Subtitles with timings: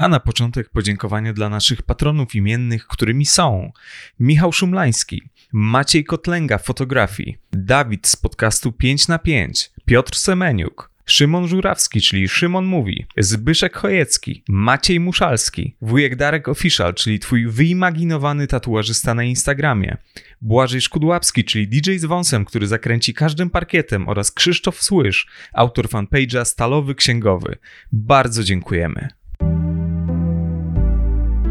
[0.00, 3.72] A na początek podziękowania dla naszych patronów imiennych, którymi są
[4.20, 12.00] Michał Szumlański, Maciej Kotlęga fotografii, Dawid z podcastu 5 na 5, Piotr Semeniuk, Szymon Żurawski,
[12.00, 19.24] czyli Szymon Mówi, Zbyszek Chojecki, Maciej Muszalski, Wujek Darek Official, czyli twój wyimaginowany tatuażysta na
[19.24, 19.96] Instagramie,
[20.40, 26.44] Błażej Szkudłapski, czyli DJ z wąsem, który zakręci każdym parkietem oraz Krzysztof Słysz, autor fanpage'a
[26.44, 27.58] Stalowy Księgowy.
[27.92, 29.08] Bardzo dziękujemy.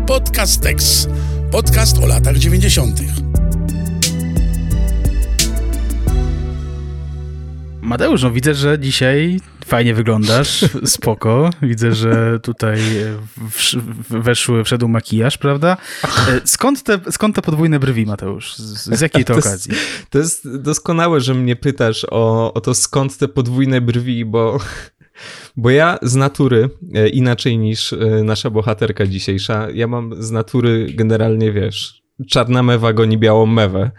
[0.10, 1.08] Podcast Tex.
[1.52, 3.00] Podcast o latach 90.
[7.82, 11.50] Mateusz, no widzę, że dzisiaj fajnie wyglądasz, spoko.
[11.62, 12.80] Widzę, że tutaj
[13.52, 13.78] wsz
[14.10, 15.78] weszły, wszedł makijaż, prawda?
[16.04, 18.56] E, skąd te, skąd te podwójne brwi, Mateusz?
[18.56, 19.72] Z, z jakiej to, to okazji?
[19.72, 24.60] Jest, to jest doskonałe, że mnie pytasz o, o to, skąd te podwójne brwi, bo
[25.62, 30.88] bo ja z natury, e, inaczej niż e, nasza bohaterka dzisiejsza, ja mam z natury
[30.94, 33.92] generalnie, wiesz, czarna mewa goni białą mewę.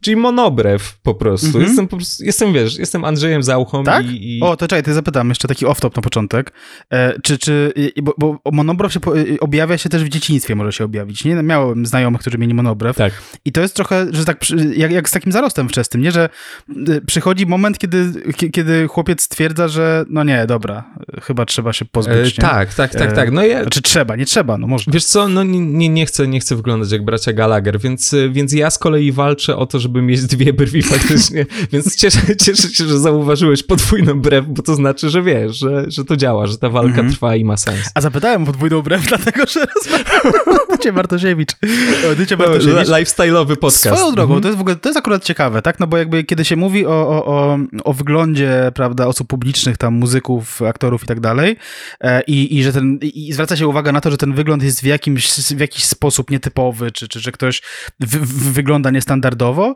[0.00, 1.46] Czyli monobrew po prostu.
[1.46, 1.64] Mhm.
[1.64, 4.06] Jestem po prostu, jestem, wiesz, jestem Andrzejem Zauchą tak?
[4.06, 4.42] i, i...
[4.42, 6.52] O, to czekaj, ty zapytam jeszcze taki off-top na początek.
[6.90, 10.84] E, czy, czy, bo, bo monobrew się po, objawia się też w dzieciństwie, może się
[10.84, 11.34] objawić, nie?
[11.34, 12.96] Miałem znajomych, którzy mieli monobrew.
[12.96, 13.12] Tak.
[13.44, 14.40] I to jest trochę, że tak,
[14.76, 16.12] jak, jak z takim zarostem wczesnym, nie?
[16.12, 16.28] Że
[16.88, 18.12] e, przychodzi moment, kiedy,
[18.52, 20.84] kiedy chłopiec stwierdza, że no nie, dobra,
[21.22, 23.32] chyba trzeba się pozbyć, e, Tak, tak, tak, tak.
[23.32, 23.62] No ja...
[23.62, 24.90] Znaczy trzeba, nie trzeba, no może.
[24.90, 28.70] Wiesz co, no nie, nie, chcę, nie chcę wyglądać jak bracia Gallagher, więc, więc ja
[28.70, 32.98] z kolei walczę o to, żeby mieć dwie brwi faktycznie, więc cieszę, cieszę się, że
[32.98, 37.02] zauważyłeś podwójną brew, bo to znaczy, że wiesz, że, że to działa, że ta walka
[37.02, 37.10] -hmm.
[37.10, 37.90] trwa i ma sens.
[37.94, 39.66] A zapytałem o podwójną brew, dlatego, że
[40.70, 41.50] Dycie Bartosiewicz.
[42.16, 42.88] Dycie Bartosiewicz.
[42.88, 43.96] No, lifestyle'owy podcast.
[43.96, 44.42] Swoją drogą, -hmm.
[44.42, 45.80] to jest w ogóle, to jest akurat ciekawe, tak?
[45.80, 49.94] No bo jakby kiedy się mówi o, o, o, o wyglądzie, prawda, osób publicznych, tam
[49.94, 51.56] muzyków, aktorów i tak dalej
[52.00, 54.80] e, i, i że ten, i zwraca się uwaga na to, że ten wygląd jest
[54.80, 57.62] w jakimś, w jakiś sposób nietypowy, czy, czy że ktoś
[58.52, 59.74] wygląda niestandardowo,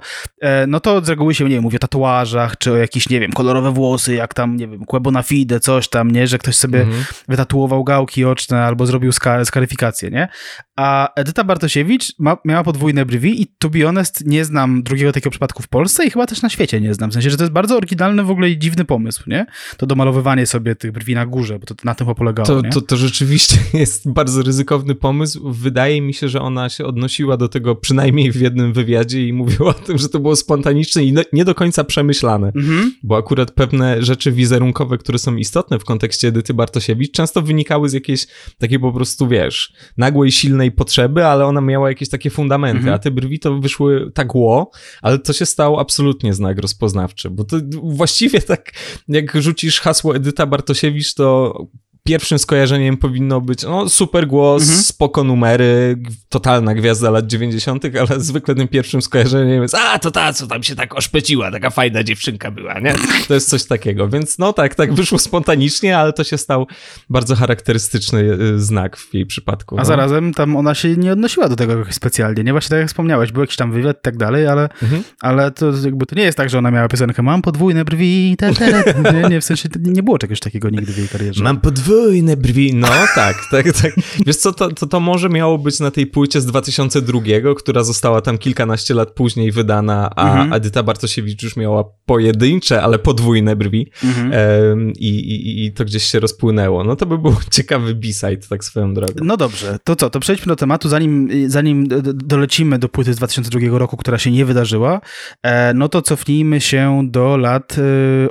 [0.66, 3.32] no to z reguły się, nie wiem, mówi o tatuażach, czy o jakieś, nie wiem,
[3.32, 6.84] kolorowe włosy, jak tam, nie wiem, Quebo na fide, coś tam, nie, że ktoś sobie
[6.84, 7.25] -hmm.
[7.28, 10.28] wytatuował gałki oczne albo zrobił skar skaryfikację, nie?
[10.76, 15.30] A Edyta Bartosiewicz ma, miała podwójne brwi i to be honest, nie znam drugiego takiego
[15.30, 17.10] przypadku w Polsce i chyba też na świecie nie znam.
[17.10, 19.46] W sensie, że to jest bardzo oryginalny w ogóle i dziwny pomysł, nie?
[19.76, 22.96] To domalowywanie sobie tych brwi na górze, bo to na tym polegało, to, to, to
[22.96, 25.52] rzeczywiście jest bardzo ryzykowny pomysł.
[25.52, 29.70] Wydaje mi się, że ona się odnosiła do tego przynajmniej w jednym wywiadzie i mówiła
[29.70, 32.94] o tym, że to było spontaniczne i no, nie do końca przemyślane, mhm.
[33.02, 37.92] bo akurat pewne rzeczy wizerunkowe, które są istotne w kontekście Edyty Bartosiewicz, często wynikały z
[37.92, 38.26] jakiejś
[38.58, 42.94] takiej po prostu, wiesz, nagłej, silnej potrzeby, ale ona miała jakieś takie fundamenty, mhm.
[42.94, 44.70] a te brwi to wyszły tak ło,
[45.02, 48.72] ale to się stało absolutnie znak rozpoznawczy, bo to właściwie tak,
[49.08, 51.54] jak rzucisz hasło Edyta Bartosiewicz, to
[52.03, 54.83] pierwszym skojarzeniem powinno być no, super głos, mhm.
[54.83, 60.33] spoko numery, totalna gwiazda lat 90., ale zwykle tym pierwszym skojarzeniem jest a, to ta,
[60.33, 62.94] co tam się tak oszpeciła, taka fajna dziewczynka była, nie?
[63.28, 66.66] To jest coś takiego, więc no tak, tak wyszło spontanicznie, ale to się stał
[67.11, 69.77] bardzo charakterystyczny y, znak w jej przypadku.
[69.77, 69.84] A no.
[69.84, 72.53] zarazem tam ona się nie odnosiła do tego jakoś specjalnie, nie?
[72.53, 75.03] Właśnie tak jak wspomniałeś, był jakiś tam wywiad i tak dalej, ale, mhm.
[75.21, 78.55] ale to jakby to nie jest tak, że ona miała piosenkę mam podwójne brwi, te,
[78.55, 79.12] te, te.
[79.12, 81.44] Nie, nie, w sensie nie było czegoś takiego nigdy w jej karierze.
[81.44, 82.74] Mam podwójne podwójne brwi.
[82.74, 83.92] No tak, tak, tak.
[84.26, 87.20] Wiesz co, to, to, to może miało być na tej płycie z 2002,
[87.58, 90.52] która została tam kilkanaście lat później wydana, a mhm.
[90.52, 94.32] Edyta Bartosiewicz już miała pojedyncze, ale podwójne brwi mhm.
[94.70, 96.84] um, i, i, i to gdzieś się rozpłynęło.
[96.84, 99.14] No to by był ciekawy b-side, tak swoją drogą.
[99.24, 103.78] No dobrze, to co, to przejdźmy do tematu, zanim, zanim dolecimy do płyty z 2002
[103.78, 105.00] roku, która się nie wydarzyła,
[105.42, 107.76] e, no to cofnijmy się do lat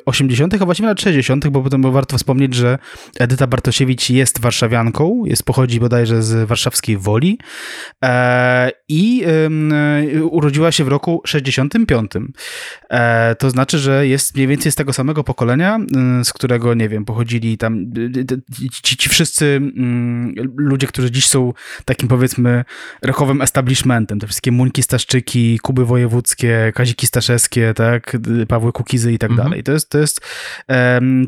[0.06, 2.78] 80., a właściwie lat 60., bo potem warto wspomnieć, że
[3.20, 7.40] Edyta Bartosiewicz jest warszawianką, jest, pochodzi bodajże z warszawskiej Woli
[8.04, 9.24] e, i
[10.16, 12.12] e, urodziła się w roku 65.
[12.90, 15.80] E, to znaczy, że jest mniej więcej z tego samego pokolenia,
[16.24, 17.86] z którego, nie wiem, pochodzili tam
[18.84, 19.62] ci, ci wszyscy
[20.56, 21.54] ludzie, którzy dziś są
[21.86, 22.66] takim, powiedzmy,
[23.02, 24.20] rockowym establishmentem.
[24.20, 29.50] Te wszystkie Muńki Staszczyki, Kuby Wojewódzkie, Kaziki Staszewskie, tak, Pawły Kukizy i tak mhm.
[29.50, 29.64] dalej.
[29.64, 30.22] To jest, to jest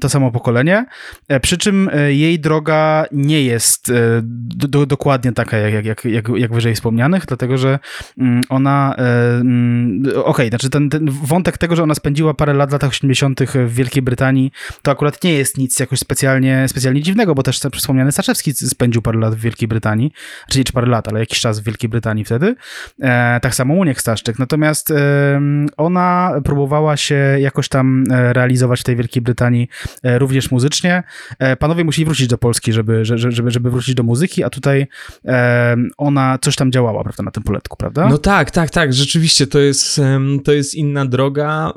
[0.01, 0.85] to samo pokolenie.
[1.27, 3.91] E, przy czym jej droga nie jest
[4.21, 7.79] do, dokładnie taka, jak, jak, jak, jak wyżej wspomnianych, dlatego że
[8.17, 12.69] mm, ona, mm, okej, okay, znaczy ten, ten wątek tego, że ona spędziła parę lat
[12.69, 13.41] w latach 80.
[13.53, 14.51] w Wielkiej Brytanii,
[14.81, 19.19] to akurat nie jest nic jakoś specjalnie, specjalnie dziwnego, bo też wspomniany Staszewski spędził parę
[19.19, 20.11] lat w Wielkiej Brytanii,
[20.49, 22.55] czyli nie czy parę lat, ale jakiś czas w Wielkiej Brytanii wtedy.
[23.01, 24.39] E, tak samo Uniek Staszczyk.
[24.39, 25.41] Natomiast e,
[25.77, 29.67] ona próbowała się jakoś tam e, realizować w tej Wielkiej Brytanii
[30.03, 31.03] e, również muzycznie.
[31.39, 34.87] E, panowie musieli wrócić do Polski, żeby, żeby, żeby wrócić do muzyki, a tutaj
[35.25, 38.09] e, ona coś tam działała, prawda, na tym poletku, prawda?
[38.09, 40.01] No tak, tak, tak, rzeczywiście to jest,
[40.43, 41.73] to jest inna droga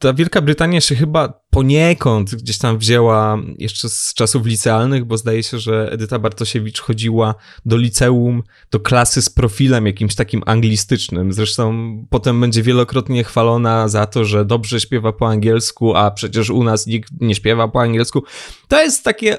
[0.00, 5.42] ta Wielka Brytania się chyba poniekąd gdzieś tam wzięła jeszcze z czasów licealnych, bo zdaje
[5.42, 7.34] się, że Edyta Bartosiewicz chodziła
[7.66, 11.32] do liceum, do klasy z profilem jakimś takim anglistycznym.
[11.32, 16.64] Zresztą potem będzie wielokrotnie chwalona za to, że dobrze śpiewa po angielsku, a przecież u
[16.64, 18.22] nas nikt nie śpiewa po angielsku.
[18.68, 19.38] To jest takie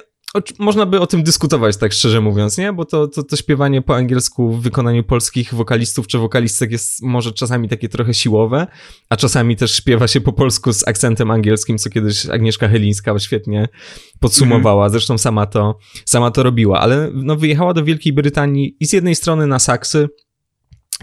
[0.60, 2.74] można by o tym dyskutować, tak szczerze mówiąc, nie?
[2.74, 7.32] Bo to, to, to śpiewanie po angielsku w wykonaniu polskich wokalistów czy wokalistek jest może
[7.32, 8.68] czasami takie trochę siłowe,
[9.10, 13.68] a czasami też śpiewa się po polsku z akcentem angielskim, co kiedyś Agnieszka Helińska świetnie
[14.20, 14.86] podsumowała.
[14.86, 14.92] Mhm.
[14.92, 19.16] Zresztą sama to, sama to robiła, ale no, wyjechała do Wielkiej Brytanii i z jednej
[19.16, 20.10] strony na saksy,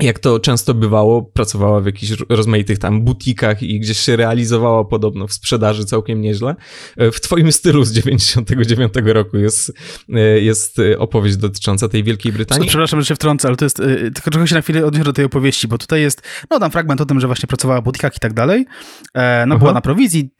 [0.00, 5.26] jak to często bywało, pracowała w jakichś rozmaitych tam butikach i gdzieś się realizowała podobno
[5.26, 6.56] w sprzedaży całkiem nieźle.
[6.96, 9.72] E, w twoim stylu z 99 roku jest,
[10.14, 12.68] e, jest opowieść dotycząca tej Wielkiej Brytanii.
[12.68, 15.12] Przepraszam, że się wtrącę, ale to jest, e, tylko trochę się na chwilę odniosę do
[15.12, 18.16] tej opowieści, bo tutaj jest, no tam fragment o tym, że właśnie pracowała w butikach
[18.16, 18.66] i tak dalej,
[19.14, 19.58] no Aha.
[19.58, 20.30] była na prowizji,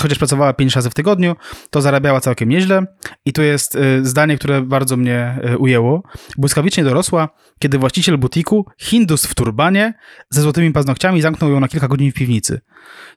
[0.00, 1.36] chociaż pracowała 5 razy w tygodniu,
[1.70, 2.86] to zarabiała całkiem nieźle
[3.24, 6.02] i tu jest zdanie, które bardzo mnie ujęło.
[6.38, 7.28] Błyskawicznie dorosła,
[7.58, 9.94] kiedy właściciel butiku Hindus w turbanie
[10.30, 12.60] ze złotymi paznokciami zamknął ją na kilka godzin w piwnicy.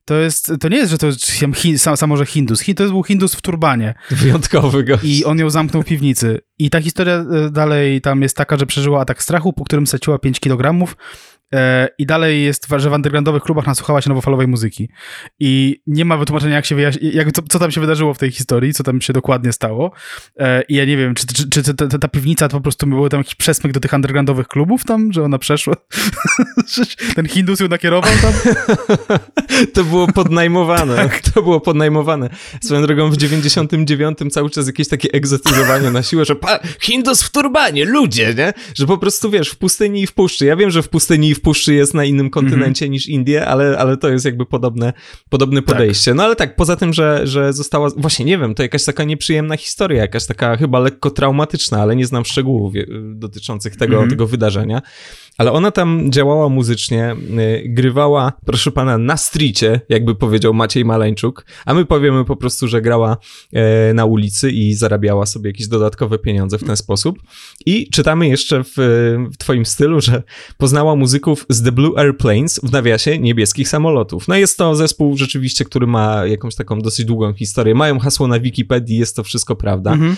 [0.06, 2.63] To jest, to nie jest, że to jest samo, że Hindus.
[2.75, 3.94] To był Hindus w turbanie.
[4.12, 5.03] Wyjątkowy gość.
[5.03, 6.39] I on ją zamknął w piwnicy.
[6.59, 10.19] I ta historia e, dalej tam jest taka, że przeżyła atak strachu, po którym straciła
[10.19, 10.95] 5 kg
[11.97, 14.89] I dalej jest, że w undergroundowych klubach nasłuchała się nowofalowej muzyki.
[15.39, 18.31] I nie ma wytłumaczenia, jak się wyjaśni, jak, co, co, tam się wydarzyło w tej
[18.31, 19.91] historii, co tam się dokładnie stało.
[20.39, 23.09] E, I ja nie wiem, czy, czy, czy ta, ta, piwnica to po prostu był
[23.09, 25.75] tam jakiś przesmyk do tych undergroundowych klubów tam, że ona przeszła.
[27.15, 28.33] Ten Hindus ją nakierował tam.
[29.73, 30.95] to było podnajmowane.
[30.95, 31.19] Tak.
[31.19, 32.29] To było podnajmowane.
[32.63, 37.31] Swoją drogą w 99 cały czas jakieś takie egzotyzowanie na siłę, że pa, Hindus w
[37.31, 38.53] turbanie, ludzie, nie?
[38.75, 40.45] Że po prostu, wiesz, w pustyni i w puszczy.
[40.45, 42.89] Ja wiem, że w pustyni i w puszczy jest na innym kontynencie -hmm.
[42.89, 44.94] niż Indie, ale, ale to jest jakby podobne,
[45.30, 45.65] podobne tak.
[45.65, 46.12] podejście.
[46.12, 46.18] Tak.
[46.18, 49.57] No ale tak, poza tym, że, że została, właśnie nie wiem, to jakaś taka nieprzyjemna
[49.57, 52.74] historia, jakaś taka chyba lekko traumatyczna, ale nie znam szczegółów
[53.13, 54.09] dotyczących tego, -hmm.
[54.09, 54.81] tego wydarzenia.
[55.38, 61.45] Ale ona tam działała muzycznie, y, grywała, proszę pana, na stricie, jakby powiedział Maciej Maleńczuk,
[61.65, 63.18] a my powiemy po prostu, że grała
[63.53, 67.19] e, na ulicy i zarabiała sobie jakieś dodatkowe pieniądze w ten sposób.
[67.65, 68.74] I czytamy jeszcze w,
[69.33, 70.24] w twoim stylu, że
[70.57, 70.95] poznała
[71.27, 74.27] muzyków z The Blue Airplanes w nawiasie niebieskich samolotów.
[74.27, 77.75] No jest to zespół rzeczywiście, który ma jakąś taką dosyć długą historię.
[77.75, 79.92] Mają hasło na Wikipedii, jest to wszystko prawda.
[79.94, 80.16] Mhm.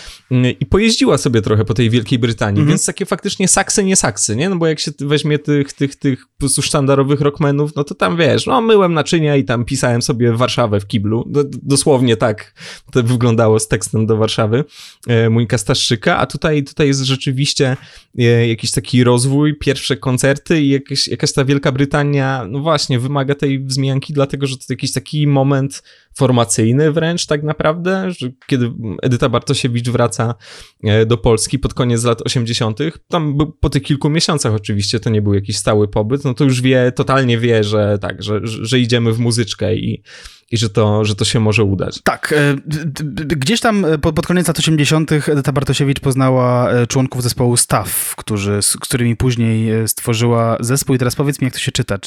[0.59, 2.69] I pojeździła sobie trochę po tej Wielkiej Brytanii, mhm.
[2.69, 4.50] więc takie faktycznie saksy, nie saksy, nie?
[4.50, 8.18] No bo jak się weźmie tych, tych, tych po prostu sztandarowych rockmenów, no to tam
[8.18, 11.25] wiesz, no myłem naczynia i tam pisałem sobie Warszawę w kiblu.
[11.63, 12.54] dosłownie tak
[12.92, 14.63] to wyglądało z tekstem do Warszawy
[15.07, 17.77] e, Mójka Staszczyka, a tutaj, tutaj jest rzeczywiście
[18.18, 23.35] e, jakiś taki rozwój, pierwsze koncerty i jakieś, jakaś ta Wielka Brytania, no właśnie, wymaga
[23.35, 25.83] tej wzmianki, dlatego, że to jakiś taki moment
[26.15, 28.71] formacyjny wręcz tak naprawdę, że kiedy
[29.01, 30.35] Edyta Bartosiewicz wraca
[30.83, 35.21] e, do Polski pod koniec lat 80., tam po tych kilku miesiącach oczywiście to nie
[35.21, 39.13] był jakiś stały pobyt, no to już wie, totalnie wie, że tak, że, że idziemy
[39.13, 40.03] w muzyczkę i
[40.51, 42.01] i że to, że to się może udać.
[42.03, 42.33] Tak.
[42.38, 42.55] E,
[43.27, 45.11] gdzieś tam e, pod koniec lat 80.
[45.11, 50.95] Edyta Bartosiewicz poznała e, członków zespołu Staff, którzy, z którymi później stworzyła zespół.
[50.95, 51.97] I teraz powiedz mi, jak to się czyta.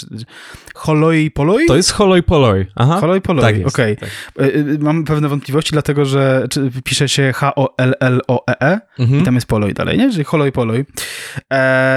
[0.75, 1.67] Holoi Poloi?
[1.67, 2.67] To jest Holoi Poloi.
[2.75, 3.01] Aha.
[3.01, 3.97] Holoi Poloi, tak okej.
[3.97, 4.11] Okay.
[4.35, 4.51] Tak.
[4.81, 6.47] Mam pewne wątpliwości, dlatego że
[6.85, 9.21] pisze się H-O-L-L-O-E-E -E, mhm.
[9.21, 10.13] i tam jest Poloi dalej, nie?
[10.13, 10.85] Czyli Holoi Poloi.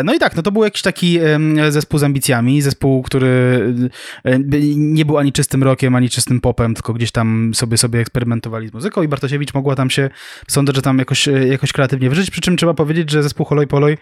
[0.03, 1.19] No i tak, no to był jakiś taki
[1.69, 3.73] zespół z ambicjami, zespół, który
[4.75, 8.73] nie był ani czystym rokiem, ani czystym popem, tylko gdzieś tam sobie sobie eksperymentowali z
[8.73, 10.09] muzyką i Bartosiewicz mogła tam się,
[10.47, 13.97] sądzę, że tam jakoś, jakoś kreatywnie wyżyć, przy czym trzeba powiedzieć, że zespół Holoj Poloj,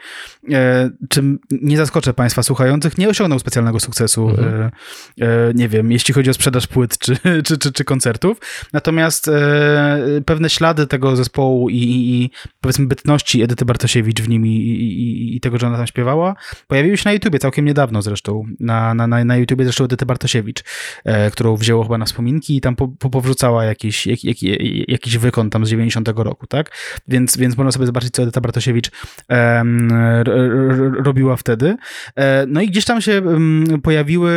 [0.52, 4.64] e, czym nie zaskoczę państwa słuchających, nie osiągnął specjalnego sukcesu, mhm.
[4.64, 4.72] e,
[5.22, 8.38] e, nie wiem, jeśli chodzi o sprzedaż płyt czy, czy, czy, czy koncertów,
[8.74, 12.30] natomiast e, pewne ślady tego zespołu i, i, i,
[12.62, 16.36] powiedzmy bytności Edyty Bartosiewicz w nim i, i, i, tego, że ona tam śpiewała,
[16.68, 20.64] pojawiły się na YouTubie całkiem niedawno zresztą, na, na, na, na YouTubie zresztą Edyty Bartosiewicz,
[21.04, 24.38] e, którą wzięło chyba na kominki i tam po, po, powrzucała jakiś, jak, jak,
[24.88, 26.72] jakiś wykon tam z 90 roku, tak?
[27.08, 28.92] Więc, więc można sobie zobaczyć, co Edyta Bartosiewicz
[29.30, 29.90] um,
[31.04, 31.76] robiła wtedy.
[32.16, 33.22] E, no i gdzieś tam się
[33.84, 34.32] pojawiły,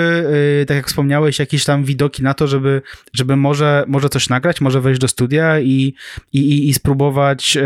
[0.62, 4.60] e, tak jak wspomniałeś, jakieś tam widoki na to, żeby, żeby może, może coś nagrać,
[4.60, 5.94] może wejść do studia i,
[6.32, 7.58] i, i spróbować,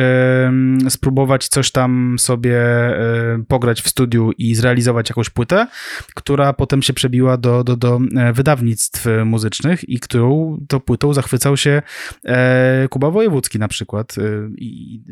[0.89, 2.59] spróbować coś tam sobie
[3.49, 5.67] pograć w studiu i zrealizować jakąś płytę,
[6.15, 11.57] która potem się przebiła do, do, do e, wydawnictw muzycznych i którą to płytą zachwycał
[11.57, 11.83] się
[12.25, 14.15] e, Kuba Wojewódzki na przykład.
[14.19, 14.23] E,
[14.57, 15.03] I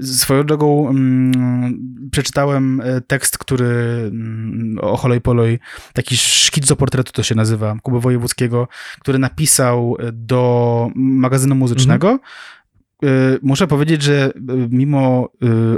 [0.00, 5.58] swoją drogą mm, przeczytałem tekst, który mm, o Holoj Poloj,
[5.92, 8.68] taki szkic do portretu to się nazywa, Kuba Wojewódzkiego,
[9.00, 12.28] który napisał do magazynu muzycznego, mhm
[13.42, 14.32] muszę powiedzieć, że y,
[14.70, 15.28] mimo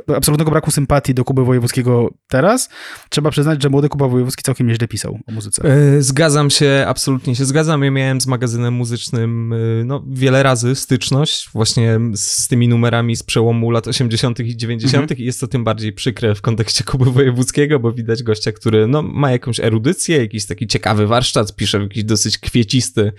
[0.08, 2.68] y, absolutnego braku sympatii do Kuby Wojewódzkiego teraz,
[3.08, 5.62] trzeba przyznać, że młody Kuba Wojewódzki całkiem nieźle pisał o muzyce.
[6.02, 7.84] Zgadzam się, absolutnie się zgadzam.
[7.84, 13.70] Ja miałem z magazynem muzycznym no, wiele razy styczność właśnie z tymi numerami z przełomu
[13.70, 14.40] lat 80.
[14.40, 15.02] i 90.
[15.02, 15.20] Mhm.
[15.20, 19.02] i jest to tym bardziej przykre w kontekście Kuby Wojewódzkiego, bo widać gościa, który no,
[19.02, 23.12] ma jakąś erudycję, jakiś taki ciekawy warsztat, pisze w jakiś dosyć kwiecisty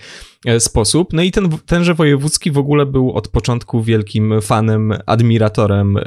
[0.46, 1.12] e, sposób.
[1.12, 6.02] No i ten, tenże Wojewódzki w ogóle był od początku wielkim fanem, admiratorem e,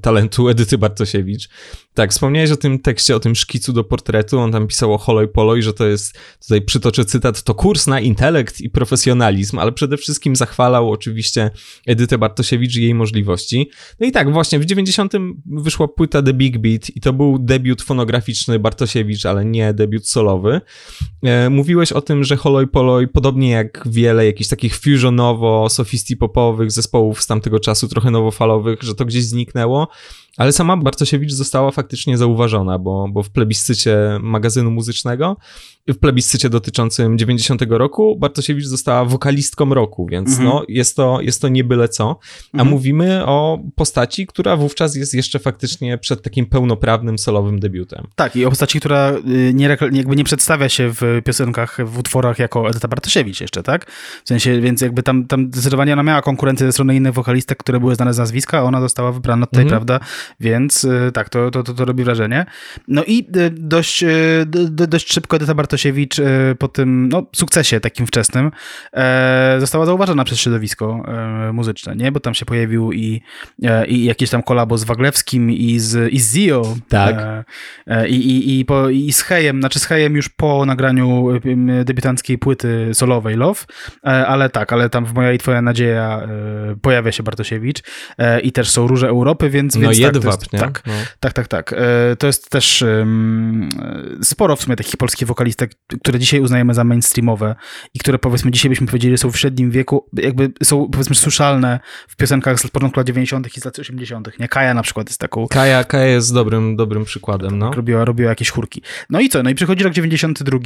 [0.00, 1.48] talentu Edyty Bartosiewicz.
[1.94, 5.28] Tak, wspomniałeś o tym tekście, o tym szkicu do portretu, on tam pisał o Holoj
[5.28, 9.96] Poloj, że to jest, tutaj przytoczę cytat, to kurs na intelekt i profesjonalizm, ale przede
[9.96, 11.50] wszystkim zachwalał oczywiście
[11.86, 13.70] Edytę Bartosiewicz i jej możliwości.
[14.00, 15.12] No i tak, właśnie w 90
[15.46, 20.60] wyszła płyta The Big Beat i to był debiut fonograficzny Bartosiewicz, ale nie debiut solowy.
[21.22, 27.19] E, mówiłeś o tym, że Holoj Poloj, podobnie jak wiele jakichś takich fusionowo, sofisti-popowych zespołów
[27.22, 29.88] z tamtego czasu, trochę nowofalowych, że to gdzieś zniknęło.
[30.36, 35.36] Ale sama Bartosiewicz została faktycznie zauważona, bo, bo w plebiscycie magazynu muzycznego,
[35.88, 40.48] w plebiscycie dotyczącym 90 roku, Bartosiewicz została wokalistką roku, więc mhm.
[40.48, 42.18] no, jest, to, jest to nie byle co.
[42.52, 42.68] A mhm.
[42.68, 48.06] mówimy o postaci, która wówczas jest jeszcze faktycznie przed takim pełnoprawnym solowym debiutem.
[48.14, 52.38] Tak, i o postaci, która y, nie, jakby nie przedstawia się w piosenkach, w utworach
[52.38, 53.90] jako Edyta Bartosiewicz jeszcze, tak?
[54.24, 57.80] W sensie, więc jakby tam, tam zdecydowanie ona miała konkurencję ze strony innych wokalistek, które
[57.80, 59.70] były znane z nazwiska, a ona została wybrana tutaj, mhm.
[59.70, 60.06] prawda,
[60.40, 62.46] więc y, tak, to, to, to, to, robi wrażenie.
[62.88, 66.20] No i y, dość, y, dość szybko Edyta Bartosiewicz
[66.58, 68.50] po tym no, sukcesie takim wczesnym
[68.92, 72.12] e, została zauważona przez środowisko e, muzyczne, nie?
[72.12, 73.22] Bo tam się pojawił i,
[73.62, 76.76] e, i jakieś tam kolabo z Waglewskim i z, i z Zio.
[76.88, 77.16] Tak.
[78.08, 81.28] I, i, i, po, I z Hejem, znaczy z Hejem już po nagraniu
[81.84, 83.60] debiutanckiej płyty solowej Love,
[84.02, 86.28] ale tak, ale tam w Moja i Twoja Nadzieja
[86.82, 87.82] pojawia się Bartosiewicz
[88.42, 90.58] i też są Róże Europy, więc, no więc tak, jedwab, jest, nie?
[90.58, 90.92] Tak, no.
[91.20, 91.72] tak, tak, tak.
[91.72, 93.68] E, to jest też um,
[94.22, 95.70] sporo w sumie takich polskich wokalistek,
[96.02, 97.54] które dzisiaj uznajemy za mainstreamowe
[97.94, 102.16] i które powiedzmy dzisiaj byśmy powiedzieli są w średnim wieku, jakby są powiedzmy słyszalne w
[102.16, 103.56] piosenkach z początku lat 90.
[103.56, 104.38] i z lat 80.
[104.38, 104.48] Nie?
[104.48, 105.46] Kaja na przykład jest taką...
[105.46, 107.72] Kaja, Kaja jest dobrym, dobrym przykładem, no.
[107.72, 108.82] Robiła, robiła jakieś chórki.
[109.10, 109.42] No i co?
[109.42, 110.58] No i przychodzi rok 92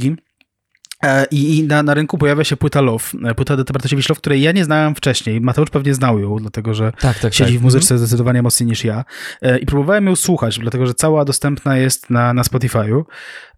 [1.05, 4.41] E, I, na, na, rynku pojawia się płyta Love, e, płyta Edyty Bartosiewicz Love, której
[4.41, 5.41] ja nie znałem wcześniej.
[5.41, 7.61] Mateusz pewnie znał ją, dlatego że tak, tak, siedzi tak.
[7.61, 7.99] w muzyce mhm.
[7.99, 9.05] zdecydowanie mocniej niż ja.
[9.41, 13.03] E, I próbowałem ją słuchać, dlatego że cała dostępna jest na, na Spotify'u.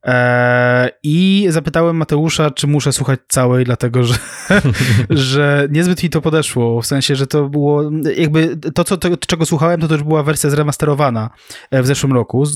[0.06, 4.16] E, I zapytałem Mateusza, czy muszę słuchać całej, dlatego że,
[5.10, 6.82] że niezbyt mi to podeszło.
[6.82, 7.84] W sensie, że to było
[8.18, 11.30] jakby to, co, to, czego słuchałem, to też była wersja zremasterowana
[11.72, 12.44] e, w zeszłym roku.
[12.44, 12.48] E,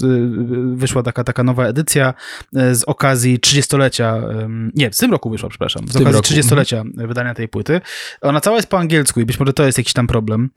[0.75, 2.13] wyszła taka, taka nowa edycja
[2.71, 4.21] z okazji 30-lecia.
[4.75, 5.88] Nie, w tym roku wyszła, przepraszam.
[5.88, 7.07] Z okazji 30-lecia mhm.
[7.07, 7.81] wydania tej płyty.
[8.21, 10.50] Ona cała jest po angielsku i być może to jest jakiś tam problem.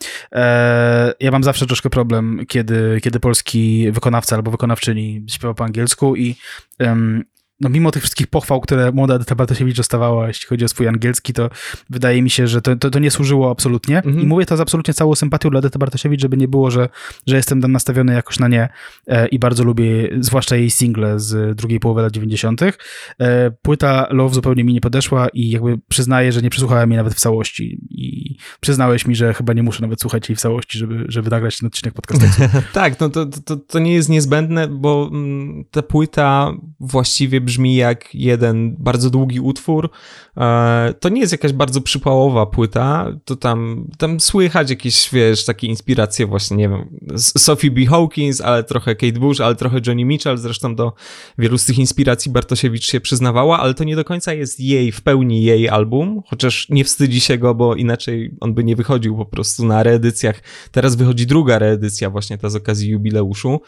[1.21, 6.37] Ja mam zawsze troszkę problem, kiedy, kiedy polski wykonawca albo wykonawczyni śpiewa po angielsku i
[6.81, 7.27] um,
[7.65, 11.33] no mimo tych wszystkich pochwał, które młoda Edyta Bartosiewicz dostawała, jeśli chodzi o swój angielski,
[11.33, 11.51] to
[11.91, 13.97] wydaje mi się, że to, to, to nie służyło absolutnie.
[13.97, 14.21] Mhm.
[14.21, 16.89] I mówię to z absolutnie całą sympatią dla Edyty Bartosiewicz, żeby nie było, że,
[17.27, 18.69] że jestem tam nastawiony jakoś na nie
[19.07, 19.85] e, i bardzo lubię,
[20.21, 22.63] zwłaszcza jej single z drugiej połowy lat 90.
[22.63, 27.15] E, płyta Love zupełnie mi nie podeszła i jakby przyznaję, że nie przesłuchałem jej nawet
[27.15, 31.05] w całości i przyznałeś mi, że chyba nie muszę nawet słuchać jej w całości, żeby,
[31.09, 32.27] żeby nagrać ten odcinek podcastu.
[32.73, 38.15] tak, no to, to, to nie jest niezbędne, bo mm, ta płyta właściwie brzmi jak
[38.15, 39.91] jeden bardzo długi utwór.
[40.37, 45.67] E, to nie jest jakaś bardzo przypałowa płyta, to tam, tam słychać jakieś, wiesz, takie
[45.67, 47.87] inspiracje właśnie, nie wiem, Sophie B.
[47.87, 50.93] Hawkins, ale trochę Kate Bush, ale trochę Johnny Mitchell, zresztą do
[51.39, 55.03] wielu z tych inspiracji Bartosiewicz się przyznawała, ale to nie do końca jest jej, w
[55.03, 59.25] pełni jej album, chociaż nie wstydzi się go, bo inaczej on by nie wychodził po
[59.25, 60.43] prostu na reedycjach.
[60.71, 63.61] Teraz wychodzi druga reedycja właśnie ta z okazji jubileuszu,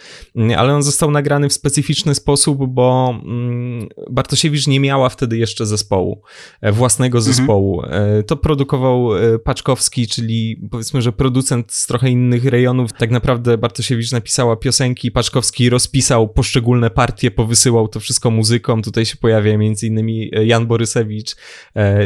[0.57, 3.66] ale on został nagrany w specyficzny sposób, bo mm,
[4.11, 6.23] Bartosiewicz nie miała wtedy jeszcze zespołu,
[6.61, 7.35] e, własnego mhm.
[7.35, 7.83] zespołu.
[7.83, 8.25] Mhm.
[8.25, 9.11] To produkował
[9.45, 12.93] Paczkowski, czyli powiedzmy, że producent z trochę innych rejonów.
[12.93, 18.83] Tak naprawdę Bartosiewicz napisała piosenki, Paczkowski rozpisał poszczególne partie, powysyłał to wszystko muzykom.
[18.83, 21.37] Tutaj się pojawia między innymi Jan Borysewicz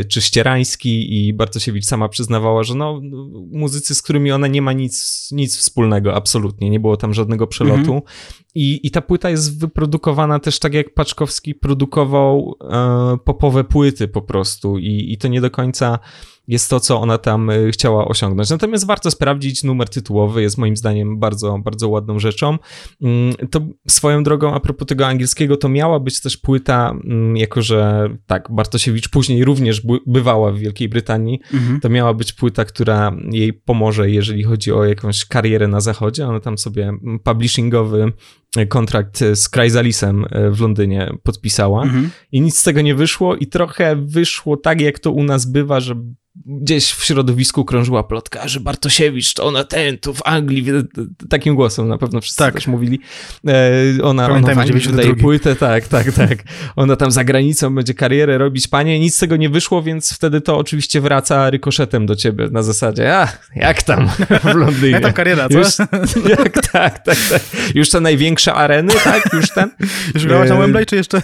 [0.08, 3.00] czy Ścierański i Bartosiewicz sama przyznawała, że no,
[3.50, 6.70] muzycy, z którymi ona nie ma nic, nic wspólnego, absolutnie.
[6.70, 7.80] Nie było tam żadnego przelotu.
[7.80, 8.02] Mhm.
[8.54, 14.22] I, I ta płyta jest wyprodukowana też tak, jak Paczkowski produkował e, popowe płyty po
[14.22, 14.78] prostu.
[14.78, 15.98] I, I to nie do końca
[16.50, 18.50] jest to, co ona tam y, chciała osiągnąć.
[18.50, 22.58] Natomiast warto sprawdzić, numer tytułowy jest moim zdaniem bardzo, bardzo ładną rzeczą.
[23.02, 27.62] Mm, to swoją drogą, a propos tego angielskiego, to miała być też płyta, mm, jako
[27.62, 31.80] że tak, Bartosiewicz później również bywała w Wielkiej Brytanii, mhm.
[31.80, 36.26] to miała być płyta, która jej pomoże, jeżeli chodzi o jakąś karierę na zachodzie.
[36.26, 38.12] Ona tam sobie mm, publishingowy
[38.68, 42.10] kontrakt z Chrysalisem e, w Londynie podpisała mhm.
[42.32, 45.80] i nic z tego nie wyszło i trochę wyszło tak, jak to u nas bywa,
[45.80, 45.94] że
[46.46, 50.66] gdzieś w środowisku krążyła plotka, że Bartosiewicz to ona ten, tu w Anglii,
[51.28, 52.54] takim głosem na pewno wszyscy tak.
[52.54, 53.00] też mówili.
[53.46, 56.38] E, ona, ona w wydaje płytę, tak, tak, tak.
[56.76, 60.40] Ona tam za granicą będzie karierę robić, panie, nic z tego nie wyszło, więc wtedy
[60.40, 64.08] to oczywiście wraca rykoszetem do ciebie na zasadzie, a, jak tam
[64.52, 64.92] w Londynie?
[64.92, 65.58] jak tam kariera, co?
[65.58, 65.68] Już,
[66.38, 67.42] jak, tak, tak, tak.
[67.74, 69.32] Już te największe areny, tak?
[69.32, 69.70] Już ten?
[70.14, 71.22] Już grałaś na e, Wembley, czy jeszcze?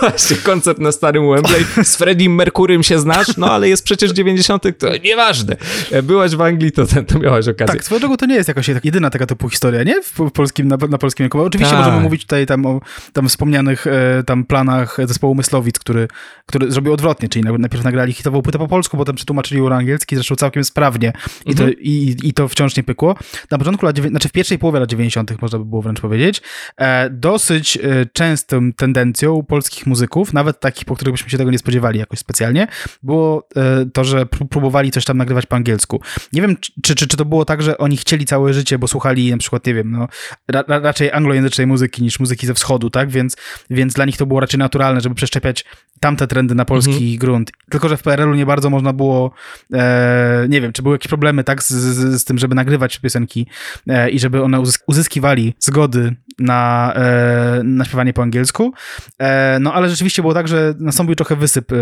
[0.00, 1.64] Właśnie, koncert na starym Wembley.
[1.84, 5.56] Z Freddie Mercurym się znasz, no ale jest przecież 90 90., to nieważne.
[6.02, 7.66] Byłaś w Anglii, to, to miałaś okazję.
[7.66, 10.02] Tak, swoją drogą to nie jest jakoś tak jedyna taka typu historia, nie?
[10.02, 11.40] W polskim, na, na polskim rynku.
[11.40, 11.84] Oczywiście tak.
[11.84, 12.80] możemy mówić tutaj tam o
[13.12, 16.08] tam wspomnianych e, tam planach zespołu Myslowic, który,
[16.46, 20.16] który zrobił odwrotnie, czyli najpierw nagrali hitową płytę po polsku, potem przetłumaczyli ją na angielski,
[20.16, 21.12] zresztą całkiem sprawnie
[21.46, 21.68] i, mhm.
[21.68, 23.16] to, i, i to wciąż nie pykło.
[23.50, 26.42] Na początku lat, znaczy w pierwszej połowie lat 90., można by było wręcz powiedzieć,
[26.76, 31.58] e, dosyć e, częstą tendencją polskich muzyków, nawet takich, po których byśmy się tego nie
[31.58, 32.66] spodziewali jakoś specjalnie,
[33.02, 33.48] było
[33.92, 36.00] to, że próbowali coś tam nagrywać po angielsku.
[36.32, 39.30] Nie wiem, czy, czy, czy to było tak, że oni chcieli całe życie, bo słuchali
[39.30, 40.08] na przykład, nie wiem, no,
[40.48, 43.10] ra, raczej anglojęzycznej muzyki niż muzyki ze wschodu, tak?
[43.10, 43.36] Więc,
[43.70, 45.64] więc dla nich to było raczej naturalne, żeby przeszczepiać
[46.00, 47.16] tamte trendy na polski mhm.
[47.16, 47.52] grunt.
[47.70, 49.30] Tylko, że w PRL-u nie bardzo można było,
[49.72, 53.46] e, nie wiem, czy były jakieś problemy, tak, z, z, z tym, żeby nagrywać piosenki
[53.88, 58.72] e, i żeby one uzyskiwali zgody na, e, na śpiewanie po angielsku.
[59.18, 61.76] E, no, ale rzeczywiście było tak, że nastąpił trochę wysyp e,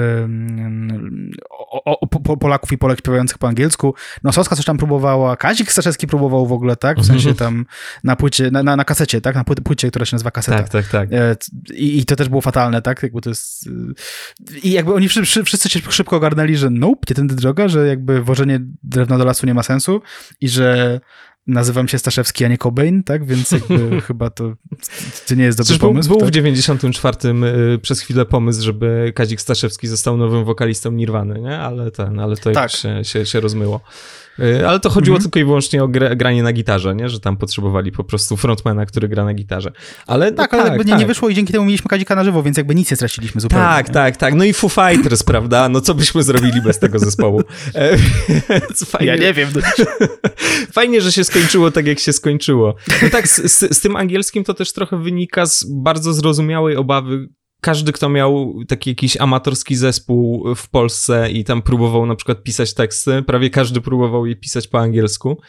[2.40, 3.94] Polaków i Polek śpiewających po angielsku.
[4.22, 6.98] Nosowska coś tam próbowała, Kazik Staszewski próbował w ogóle, tak?
[6.98, 7.66] W sensie tam
[8.04, 9.34] na płycie, na, na, na kasecie, tak?
[9.34, 10.58] Na płycie, która się nazywa kaseta.
[10.58, 11.08] Tak, tak, tak.
[11.74, 13.02] I, I, to też było fatalne, tak?
[13.02, 13.68] Jakby to jest...
[14.62, 18.22] I jakby oni wszyscy, wszyscy się szybko ogarnęli, że nope, nie tędy droga, że jakby
[18.22, 20.02] wożenie drewna do lasu nie ma sensu
[20.40, 21.00] i że
[21.46, 23.24] nazywam się Staszewski, a nie Cobain, tak?
[23.24, 24.54] Więc jakby chyba to,
[25.28, 26.08] to nie jest dobry Przecież pomysł.
[26.08, 26.32] Był, był tak?
[26.32, 27.16] w 94
[27.74, 31.58] y, przez chwilę pomysł, żeby Kazik Staszewski został nowym wokalistą Nirwany, nie?
[31.58, 32.70] Ale ten, ale to tak.
[32.70, 33.80] się, się, się rozmyło.
[34.38, 35.22] Y, ale to chodziło mhm.
[35.22, 37.08] tylko i wyłącznie o granie na gitarze, nie?
[37.08, 39.72] Że tam potrzebowali po prostu frontmana, który gra na gitarze.
[40.06, 40.98] Ale, tak, no, ale tak, tak.
[40.98, 43.64] Nie, wyszło i dzięki temu mieliśmy Kadzika na żywo, więc jakby nic nie straciliśmy zupełnie.
[43.64, 43.94] Tak, nie?
[43.94, 44.34] tak, tak.
[44.34, 45.68] No i Foo Fighters, prawda?
[45.68, 47.42] No co byśmy zrobili bez tego zespołu?
[47.74, 47.98] E,
[48.86, 49.48] fajnie, ja nie wiem.
[50.72, 52.74] Fajnie, że się skończyło tak, jak się skończyło.
[53.02, 57.28] No tak, z, z, z tym angielskim to też trochę wynika z bardzo zrozumiałej obawy
[57.60, 62.74] każdy, kto miał taki jakiś amatorski zespół w Polsce i tam próbował na przykład pisać
[62.74, 65.40] teksty, prawie każdy próbował je pisać po angielsku,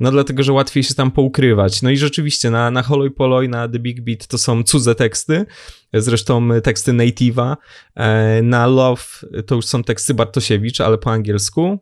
[0.00, 1.82] no dlatego, że łatwiej się tam poukrywać.
[1.82, 5.46] No i rzeczywiście na, na Holoj Poloj, na The Big Beat to są cudze teksty,
[5.94, 7.56] zresztą teksty native'a,
[7.94, 9.02] e, na Love
[9.46, 11.78] to już są teksty Bartosiewicz, ale po angielsku.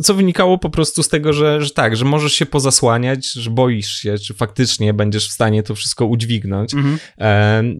[0.00, 3.50] E, co wynikało po prostu z tego, że, że tak, że możesz się pozasłaniać, że
[3.50, 6.74] boisz się, czy faktycznie będziesz w stanie to wszystko udźwignąć.
[6.74, 6.98] Mhm.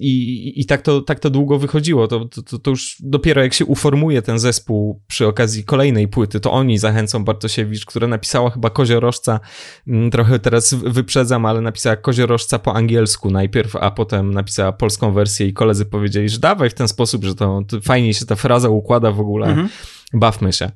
[0.01, 2.09] i, I tak to, tak to długo wychodziło.
[2.09, 6.53] To, to, to już dopiero jak się uformuje ten zespół przy okazji kolejnej płyty, to
[6.53, 9.41] oni zachęcą Bartosiewicz, która napisała chyba Koziorożca,
[9.89, 15.47] mm, trochę teraz wyprzedzam, ale napisała Koziorożca po angielsku najpierw, a potem napisała polską wersję
[15.47, 18.69] i koledzy powiedzieli, że dawaj w ten sposób, że to, to fajnie się ta fraza
[18.69, 19.47] układa w ogóle.
[19.47, 19.69] Mhm
[20.13, 20.71] bawmy się.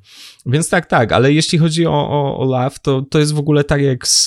[0.45, 3.63] Więc tak, tak, ale jeśli chodzi o, o, o Love, to, to jest w ogóle
[3.63, 4.25] tak jak z,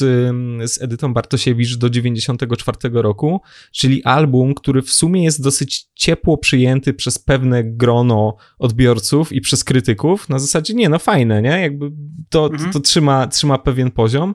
[0.72, 3.40] z Edytą Bartosiewicz do 94 roku,
[3.72, 9.64] czyli album, który w sumie jest dosyć ciepło przyjęty przez pewne grono odbiorców i przez
[9.64, 11.60] krytyków, na zasadzie nie, no fajne, nie?
[11.60, 11.92] Jakby
[12.28, 12.72] to, mhm.
[12.72, 14.34] to, to trzyma, trzyma pewien poziom.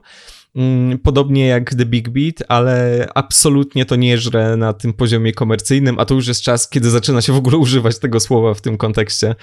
[0.56, 5.98] Mm, podobnie jak The Big Beat, ale absolutnie to nie żre na tym poziomie komercyjnym,
[5.98, 8.76] a to już jest czas, kiedy zaczyna się w ogóle używać tego słowa w tym
[8.76, 9.34] kontekście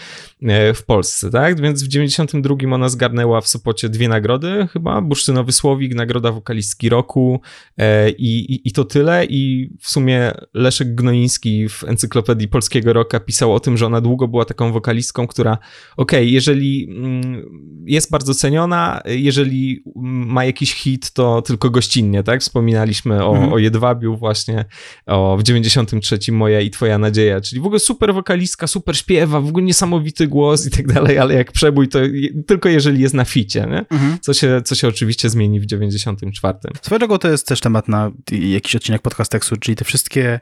[0.44, 1.62] e, w Polsce, tak?
[1.62, 7.42] Więc w 92 ona zgarnęła w Sopocie dwie nagrody chyba, Bursztynowy Słowik, nagroda wokalistki roku
[7.78, 13.20] e, i, i, i to tyle i w sumie Leszek Gnoiński w Encyklopedii Polskiego Roka
[13.20, 15.58] pisał o tym, że ona długo była taką wokalistką, która
[15.98, 17.46] okej, okay, jeżeli mm,
[17.86, 22.42] jest bardzo ceniona, jeżeli ma jakiś hit, to tylko gościnnie, tak?
[22.42, 23.54] Wspominaliśmy o, mhm.
[23.54, 24.66] o Jedwabiu właśnie,
[25.06, 29.48] o w 93 Moja i Twoja Nadzieja, czyli w ogóle super wokalistka, super śpiewa, w
[29.48, 32.00] ogóle niesamowity głos i tak dalej, ale jak przebój, to
[32.48, 33.86] tylko jeżeli jest na ficie, nie?
[33.90, 34.18] Mhm.
[34.22, 36.58] Co, się, co się oczywiście zmieni w 94.
[36.82, 40.40] Swoją drogą to jest też temat na jakiś odcinek podcasteksu, czyli te wszystkie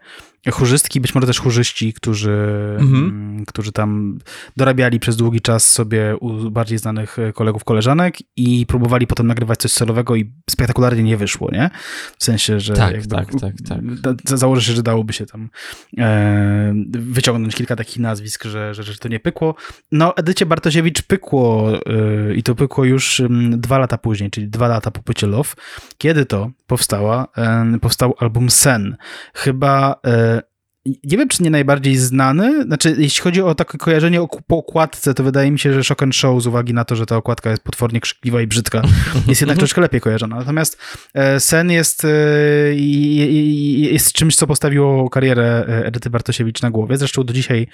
[0.52, 2.38] chórzystki, być może też chórzyści, którzy,
[2.80, 3.23] mhm.
[3.44, 4.20] Mm, którzy tam
[4.58, 9.74] dorabiali przez długi czas sobie u bardziej znanych kolegów, koleżanek i próbowali potem nagrywać coś
[9.74, 11.70] celowego i spektakularnie nie wyszło, nie?
[12.18, 14.38] W sensie, że tak, tak, tak, tak.
[14.38, 15.50] założę się, że dałoby się tam
[15.98, 19.56] e, wyciągnąć kilka takich nazwisk, że, że, że to nie pykło.
[19.92, 24.68] No, Edycie Bartosiewicz pykło e, i to pykło już m, dwa lata później, czyli dwa
[24.68, 25.50] lata po płycie Love.
[25.98, 27.28] Kiedy to powstała?
[27.38, 28.98] E, powstał album Sen.
[29.34, 30.53] Chyba e,
[30.86, 32.64] nie wiem, czy nie najbardziej znany.
[32.64, 36.04] Znaczy, jeśli chodzi o takie kojarzenie o, po okładce, to wydaje mi się, że Shock
[36.04, 38.82] and Show z uwagi na to, że ta okładka jest potwornie krzykliwa i brzydka,
[39.28, 40.36] jest jednak troszkę lepiej kojarzona.
[40.36, 40.78] Natomiast
[41.14, 42.10] e, Sen jest, e,
[42.76, 46.98] jest czymś, co postawiło karierę e, Edyty Bartosiewicz na głowie.
[46.98, 47.68] Zresztą do dzisiaj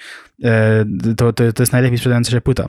[1.16, 2.66] to, to, to jest najlepiej sprzedająca się płyta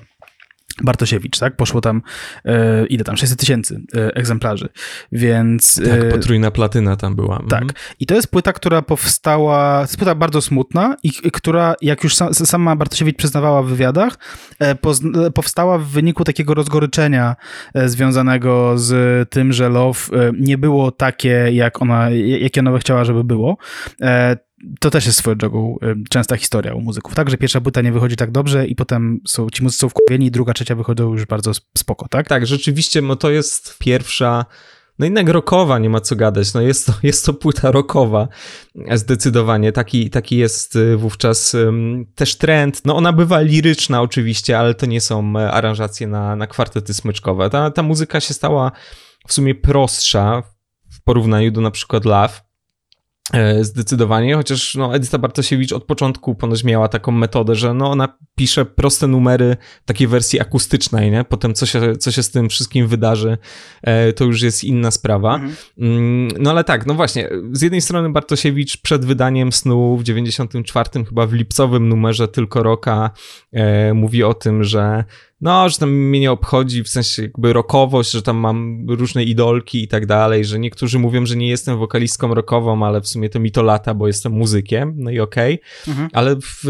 [0.84, 1.56] Bartosiewicz, tak?
[1.56, 2.02] Poszło tam,
[2.46, 4.70] e, ile tam, 600 tysięcy e, egzemplarzy,
[5.12, 5.82] więc...
[5.86, 7.39] E, tak, potrójna platyna tam była.
[7.39, 7.50] Mhm.
[7.50, 7.80] Tak.
[8.00, 12.04] I to jest płyta, która powstała, to jest płyta bardzo smutna i, i która, jak
[12.04, 14.17] już sa, sama Bartosiewicz przyznawała w wywiadach,
[14.60, 15.02] e, poz,
[15.34, 17.36] powstała w wyniku takiego rozgoryczenia
[17.74, 22.80] e, związanego z tym, że Love e, nie było takie, jak ona, jakie ona by
[22.80, 23.58] chciała, żeby było
[24.80, 25.78] to też jest swoją drogą
[26.10, 27.30] częsta historia u muzyków, tak?
[27.30, 30.54] Że pierwsza płyta nie wychodzi tak dobrze i potem są, ci muzycy są wkupieni, druga,
[30.54, 32.28] trzecia wychodzą już bardzo spoko, tak?
[32.28, 34.45] Tak, rzeczywiście, no to jest pierwsza
[35.00, 36.54] no jednak rockowa, nie ma co gadać.
[36.54, 38.28] No jest, to, jest to płyta rockowa,
[38.93, 39.71] zdecydowanie.
[39.71, 41.56] Taki, taki jest y, wówczas
[42.15, 42.82] też trend.
[42.86, 47.50] No ona bywa liryczna oczywiście, ale to nie są e, aranżacje na, na kwartety smyczkowe.
[47.50, 48.71] Ta, ta muzyka się stała
[49.28, 50.43] w sumie prostsza
[50.91, 52.50] w porównaniu do na przykład Love
[53.62, 58.65] zdecydowanie, chociaż no, Edyta Bartosiewicz od początku ponoć miała taką metodę, że no, ona pisze
[58.65, 61.23] proste numery w takiej wersji akustycznej, nie?
[61.23, 63.38] Potem co się, co się z tym wszystkim wydarzy,
[63.81, 65.36] e, to już jest inna sprawa.
[65.36, 65.55] Mhm.
[65.77, 71.05] Mm, no ale tak, no właśnie, z jednej strony Bartosiewicz przed wydaniem Snu w 94
[71.05, 73.12] chyba w lipcowym numerze Tylko Roka
[73.51, 75.03] e, mówi o tym, że
[75.41, 79.84] no, że tam mnie nie obchodzi w sensie jakby rockowość, że tam mam różne idolki
[79.84, 83.39] i tak dalej, że niektórzy mówią, że nie jestem wokalistką rockową, ale w sumie to
[83.39, 85.93] mi to lata, bo jestem muzykiem, no i okej, okay.
[85.93, 86.10] mhm.
[86.13, 86.63] ale w,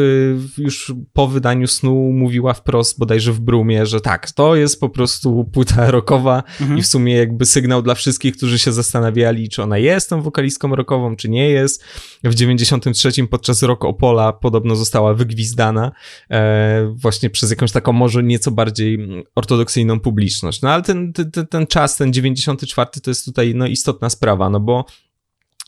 [0.58, 5.46] już po wydaniu snu mówiła wprost bodajże w Brumie, że tak, to jest po prostu
[5.54, 6.80] płyta rockowa mhm.
[6.80, 10.76] i w sumie jakby sygnał dla wszystkich, którzy się zastanawiali, czy ona jest tą wokalistką
[10.76, 11.84] rockową, czy nie jest.
[12.24, 15.92] W 93 podczas Rock Opola podobno została wygwizdana
[16.32, 20.62] e, właśnie przez jakąś taką może nieco bardziej ortodoksyjną publiczność.
[20.62, 24.60] No ale ten, ten, ten czas, ten 94 to jest tutaj no, istotna sprawa, no
[24.60, 24.86] bo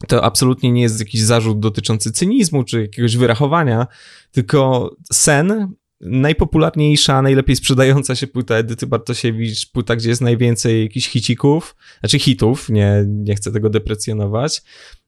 [0.08, 3.88] to absolutnie nie jest jakiś zarzut dotyczący cynizmu czy jakiegoś wyrachowania,
[4.32, 5.74] tylko sen
[6.06, 12.70] najpopularniejsza, najlepiej sprzedająca się płyta Edyty Bartosiewicz, płyta, gdzie jest najwięcej jakichś hicików, znaczy hitów,
[12.70, 14.62] nie, nie chcę tego deprecjonować,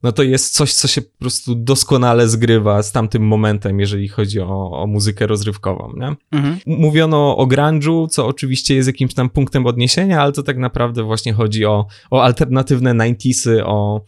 [0.03, 4.39] no to jest coś, co się po prostu doskonale zgrywa z tamtym momentem, jeżeli chodzi
[4.39, 6.15] o, o muzykę rozrywkową, nie?
[6.31, 6.57] Mhm.
[6.65, 11.33] Mówiono o grunge'u, co oczywiście jest jakimś tam punktem odniesienia, ale to tak naprawdę właśnie
[11.33, 14.01] chodzi o, o alternatywne 90sy, o,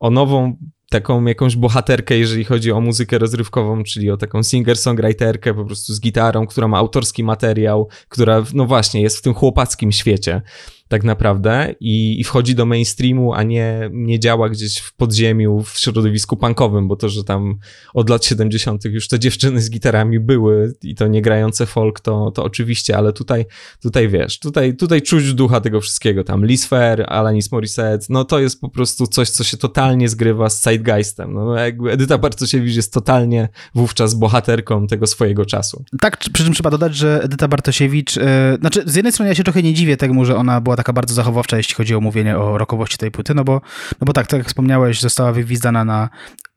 [0.00, 0.56] o nową
[0.90, 6.00] taką jakąś bohaterkę, jeżeli chodzi o muzykę rozrywkową, czyli o taką singer-songwriterkę po prostu z
[6.00, 10.42] gitarą, która ma autorski materiał, która, no właśnie, jest w tym chłopackim świecie
[10.90, 15.78] tak naprawdę i, i, wchodzi do mainstreamu, a nie, nie działa gdzieś w podziemiu, w
[15.78, 17.58] środowisku punkowym, bo to, że tam
[17.94, 18.84] od lat 70.
[18.84, 23.12] już te dziewczyny z gitarami były i to nie grające folk, to, to oczywiście, ale
[23.12, 23.46] tutaj,
[23.82, 28.60] tutaj wiesz, tutaj, tutaj czuć ducha tego wszystkiego, tam Fair, Alanis Morissette, no to jest
[28.60, 33.48] po prostu coś, co się totalnie zgrywa z zeitgeistem, no jakby Edyta Bartosiewicz jest totalnie
[33.74, 35.84] wówczas bohaterką tego swojego czasu.
[36.00, 38.22] Tak, przy czym trzeba dodać, że Edyta Bartosiewicz, yy,
[38.60, 41.14] znaczy z jednej strony ja się trochę nie dziwię temu, że ona była taka bardzo
[41.14, 43.60] zachowawcza, jeśli chodzi o mówienie o rokowości tej płyty, no bo,
[44.00, 46.08] no bo tak, tak jak wspomniałeś, została wygwizdana na,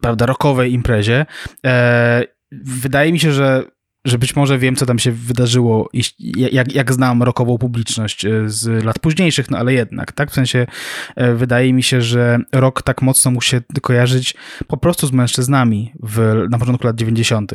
[0.01, 1.25] prawda, rokowej imprezie.
[1.65, 3.63] E, wydaje mi się, że
[4.05, 5.89] że być może wiem, co tam się wydarzyło,
[6.35, 10.31] jak, jak znam rokową publiczność e, z lat późniejszych, no ale jednak, tak?
[10.31, 10.67] W sensie
[11.15, 14.35] e, wydaje mi się, że rok tak mocno musi się kojarzyć
[14.67, 17.53] po prostu z mężczyznami w, na początku lat 90.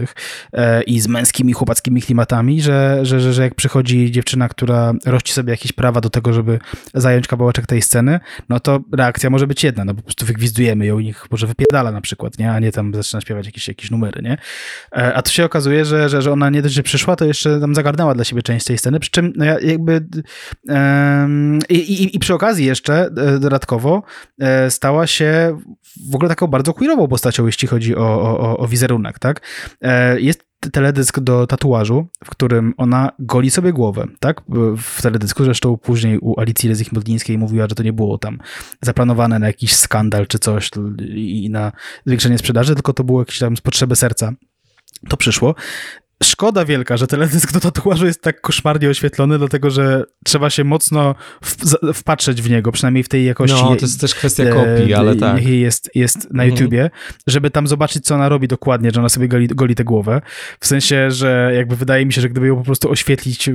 [0.53, 5.33] E, i z męskimi, chłopackimi klimatami, że, że, że, że jak przychodzi dziewczyna, która rości
[5.33, 6.59] sobie jakieś prawa do tego, żeby
[6.95, 10.99] zająć kawałeczek tej sceny, no to reakcja może być jedna, no po prostu wygwizdujemy ją
[10.99, 12.53] i niech może wypierdala na przykład, nie?
[12.53, 14.39] A nie tam zaczyna śpiewać jakieś, jakieś numery, nie?
[14.91, 17.75] A tu się okazuje, że, że, że ona nie dość, że przyszła, to jeszcze tam
[17.75, 20.07] zagarnęła dla siebie część tej sceny, przy czym no ja jakby
[21.69, 24.03] i, i, i, przy okazji jeszcze e, dodatkowo
[24.41, 25.59] e, stała się
[26.11, 29.41] w ogóle taką bardzo queerową postacią, jeśli chodzi o, o, o wizerunek, tak?
[29.81, 34.43] E, jest teledysk do tatuażu, w którym ona goli sobie głowę, tak?
[34.79, 38.39] W teledysku, zresztą później u Alicji Rezik-Modlińskiej mówiła, że to nie było tam
[38.83, 40.71] zaplanowane na jakiś skandal czy coś
[41.15, 41.73] i na
[42.07, 44.33] zwiększenie sprzedaży, tylko to było jakieś tam z potrzeby serca.
[45.09, 45.55] To przyszło
[46.23, 51.15] szkoda wielka, że teledysk do tatuażu jest tak koszmarnie oświetlony, dlatego że trzeba się mocno
[51.43, 51.57] w,
[51.95, 53.57] wpatrzeć w niego, przynajmniej w tej jakości.
[53.63, 55.47] No, to jest też kwestia kopii, ale tak.
[55.47, 56.51] Jest, jest na mhm.
[56.51, 56.91] YouTubie,
[57.27, 60.21] żeby tam zobaczyć, co ona robi dokładnie, że ona sobie goli, goli tę głowę.
[60.61, 63.51] W sensie, że jakby wydaje mi się, że gdyby ją po prostu oświetlić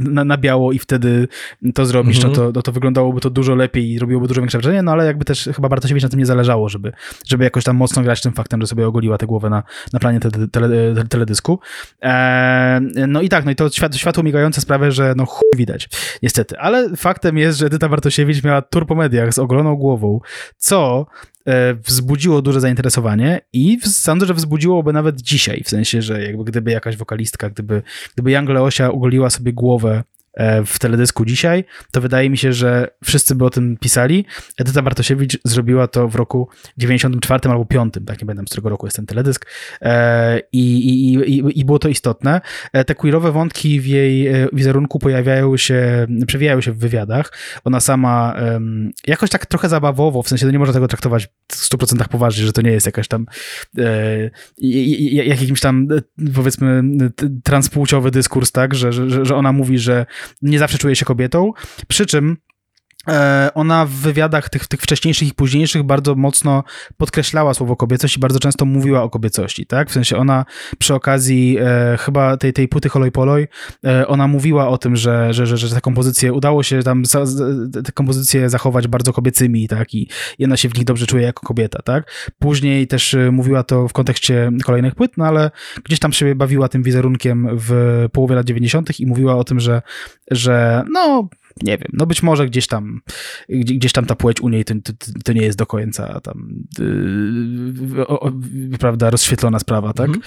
[0.00, 1.28] na, na biało i wtedy
[1.74, 4.82] to zrobisz, no, to, no to wyglądało to dużo lepiej i robiłoby dużo większe wrażenie,
[4.82, 6.92] no ale jakby też chyba Bartosiewicz na tym nie zależało, żeby,
[7.26, 10.20] żeby jakoś tam mocno grać tym faktem, że sobie ogoliła tę głowę na, na planie
[10.20, 11.60] te, te, te, teledysku.
[12.02, 15.88] E, no i tak, no i to świat, światło migające sprawia, że no chuj widać,
[16.22, 16.58] niestety.
[16.58, 20.20] Ale faktem jest, że Edyta Bartosiewicz miała tour po mediach z ogoloną głową,
[20.56, 21.06] co
[21.46, 26.70] e, wzbudziło duże zainteresowanie i sądzę, że wzbudziłoby nawet dzisiaj, w sensie, że jakby gdyby
[26.70, 27.82] jakaś wokalistka, gdyby,
[28.14, 30.02] gdyby Young Leosia ugoliła sobie głowę
[30.66, 34.24] w teledysku dzisiaj, to wydaje mi się, że wszyscy by o tym pisali.
[34.58, 38.86] Edyta Bartosiewicz zrobiła to w roku 94 albo 5, tak nie pamiętam z którego roku
[38.86, 39.46] jest ten teledysk
[39.82, 42.40] e, i, i, i, i było to istotne.
[42.72, 47.32] E, te queerowe wątki w jej wizerunku pojawiają się, przewijają się w wywiadach.
[47.64, 48.36] Ona sama
[49.06, 52.52] jakoś tak trochę zabawowo, w sensie to nie można tego traktować w 100% poważnie, że
[52.52, 53.26] to nie jest jakaś tam
[55.12, 55.88] jakimś tam
[56.34, 56.82] powiedzmy
[57.44, 60.06] transpłciowy dyskurs, tak, że, że, że ona mówi, że
[60.42, 61.52] nie zawsze czuje się kobietą,
[61.88, 62.36] przy czym
[63.54, 66.64] ona w wywiadach tych, tych wcześniejszych i późniejszych bardzo mocno
[66.96, 69.90] podkreślała słowo kobiecość i bardzo często mówiła o kobiecości, tak?
[69.90, 70.44] W sensie ona
[70.78, 73.48] przy okazji e, chyba tej, tej płyty Holoj Poloj,
[73.86, 77.24] e, ona mówiła o tym, że, że, że, że te kompozycje, udało się tam za,
[77.84, 79.94] te kompozycje zachować bardzo kobiecymi, tak?
[79.94, 82.10] I, I ona się w nich dobrze czuje jako kobieta, tak?
[82.38, 85.50] Później też e, mówiła to w kontekście kolejnych płyt, no ale
[85.84, 89.00] gdzieś tam się bawiła tym wizerunkiem w połowie lat 90.
[89.00, 89.82] i mówiła o tym, że,
[90.30, 91.28] że no
[91.62, 93.00] nie wiem, no być może gdzieś tam,
[93.48, 94.92] gdzieś tam ta płeć u niej to, to,
[95.24, 98.32] to nie jest do końca tam, yy, o, o,
[98.78, 100.06] prawda, rozświetlona sprawa, tak?
[100.06, 100.22] Mhm.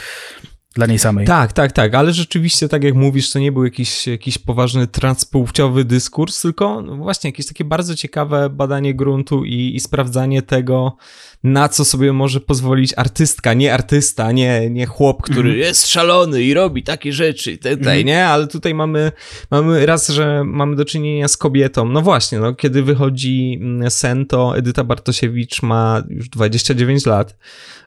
[0.76, 1.28] Dla niej samej.
[1.28, 5.86] Tak, tak, tak, ale rzeczywiście, tak jak mówisz, to nie był jakiś, jakiś poważny transpłciowy
[5.86, 10.98] dyskurs, tylko no właśnie jakieś takie bardzo ciekawe badanie gruntu i, i sprawdzanie tego,
[11.44, 15.62] na co sobie może pozwolić artystka, nie artysta, nie, nie chłop, który mm.
[15.62, 18.06] jest szalony i robi takie rzeczy tutaj, mm.
[18.06, 18.26] nie?
[18.26, 19.12] Ale tutaj mamy,
[19.52, 21.86] mamy raz, że mamy do czynienia z kobietą.
[21.86, 27.38] No właśnie, no, kiedy wychodzi mm, Sen, to Edyta Bartosiewicz ma już 29 lat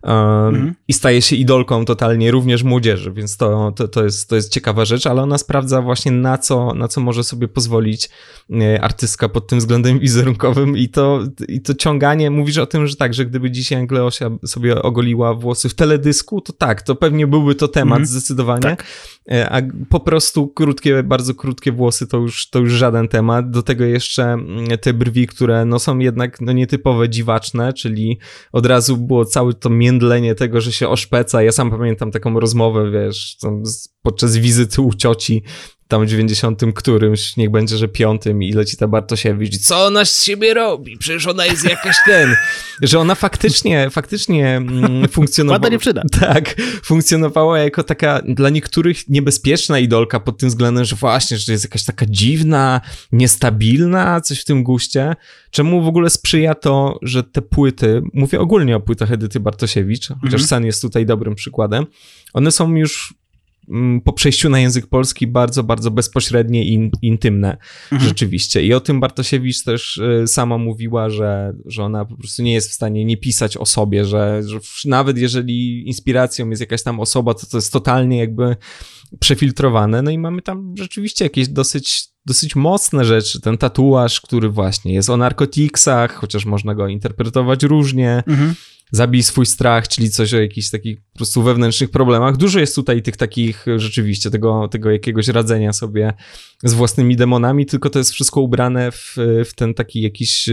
[0.03, 0.15] um,
[0.49, 0.75] mm.
[0.89, 4.85] i staje się idolką totalnie również młodzieży, więc to, to, to, jest, to jest ciekawa
[4.85, 8.11] rzecz, ale ona sprawdza właśnie na co, na co może sobie pozwolić
[8.51, 12.97] e, artystka pod tym względem wizerunkowym i to, i to ciąganie, mówisz o tym, że
[12.97, 17.55] tak, że gdyby dzisiaj Angleosia sobie ogoliła włosy w teledysku, to tak, to pewnie byłby
[17.55, 18.07] to temat mm.
[18.07, 18.85] zdecydowanie, tak.
[19.31, 23.63] E, a po prostu krótkie, bardzo krótkie włosy to już, to już żaden temat, do
[23.63, 28.19] tego jeszcze mm, te brwi, które no są jednak no nietypowe, dziwaczne, czyli
[28.53, 32.91] od razu było całe to międlenie tego, że się oszpeca, ja sam pamiętam taką rozmowę,
[32.91, 33.37] wiesz,
[34.03, 35.43] podczas wizyty u cioci,
[35.89, 39.59] tam w 90 którymś, niech będzie, że piątym i leci ta Bartosiewicz.
[39.59, 40.99] Co ona z siebie robi?
[40.99, 42.35] Przecież ona jest jakaś ten.
[42.83, 45.69] że ona faktycznie, faktycznie mm, funkcjonowała.
[45.69, 46.03] nie przyda.
[46.21, 51.65] Tak, funkcjonowała jako taka dla niektórych niebezpieczna idolka pod tym względem, że właśnie, że jest
[51.65, 52.81] jakaś taka dziwna,
[53.13, 55.17] niestabilna, coś w tym guście.
[55.51, 60.25] Czemu w ogóle sprzyja to, że te płyty, mówię ogólnie o płytach Edyty Bartosiewicz, chociaż
[60.25, 60.43] mhm.
[60.43, 61.87] Sen jest tutaj dobrym przykładem,
[62.33, 63.24] one są już Mm,
[64.05, 67.57] po przejściu na język polski bardzo, bardzo bezpośrednie i intymne
[67.93, 68.09] mhm.
[68.09, 68.63] rzeczywiście.
[68.63, 72.71] I o tym Bartosiewicz też y, sama mówiła, że, że ona po prostu nie jest
[72.71, 77.35] w stanie nie pisać o sobie, że, że nawet jeżeli inspiracją jest jakaś tam osoba,
[77.35, 78.57] to to jest totalnie jakby
[79.21, 80.03] przefiltrowane.
[80.03, 83.41] No i mamy tam rzeczywiście jakieś dosyć, dosyć mocne rzeczy.
[83.41, 88.23] Ten tatuaż, który właśnie jest o narkotiksach, chociaż można go interpretować różnie.
[88.27, 88.55] Mhm
[88.91, 92.37] Zabij swój strach, czyli coś o jakichś takich po prostu wewnętrznych problemach.
[92.37, 96.13] Dużo jest tutaj tych takich rzeczywiście, tego, tego jakiegoś radzenia sobie
[96.63, 100.51] z własnymi demonami, tylko to jest wszystko ubrane w, w ten taki jakiś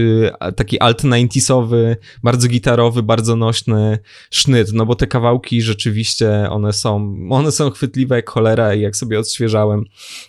[0.56, 3.98] taki alt 90sowy, bardzo gitarowy, bardzo nośny
[4.30, 8.96] sznyt, no bo te kawałki rzeczywiście one są, one są chwytliwe jak cholera i jak
[8.96, 9.84] sobie odświeżałem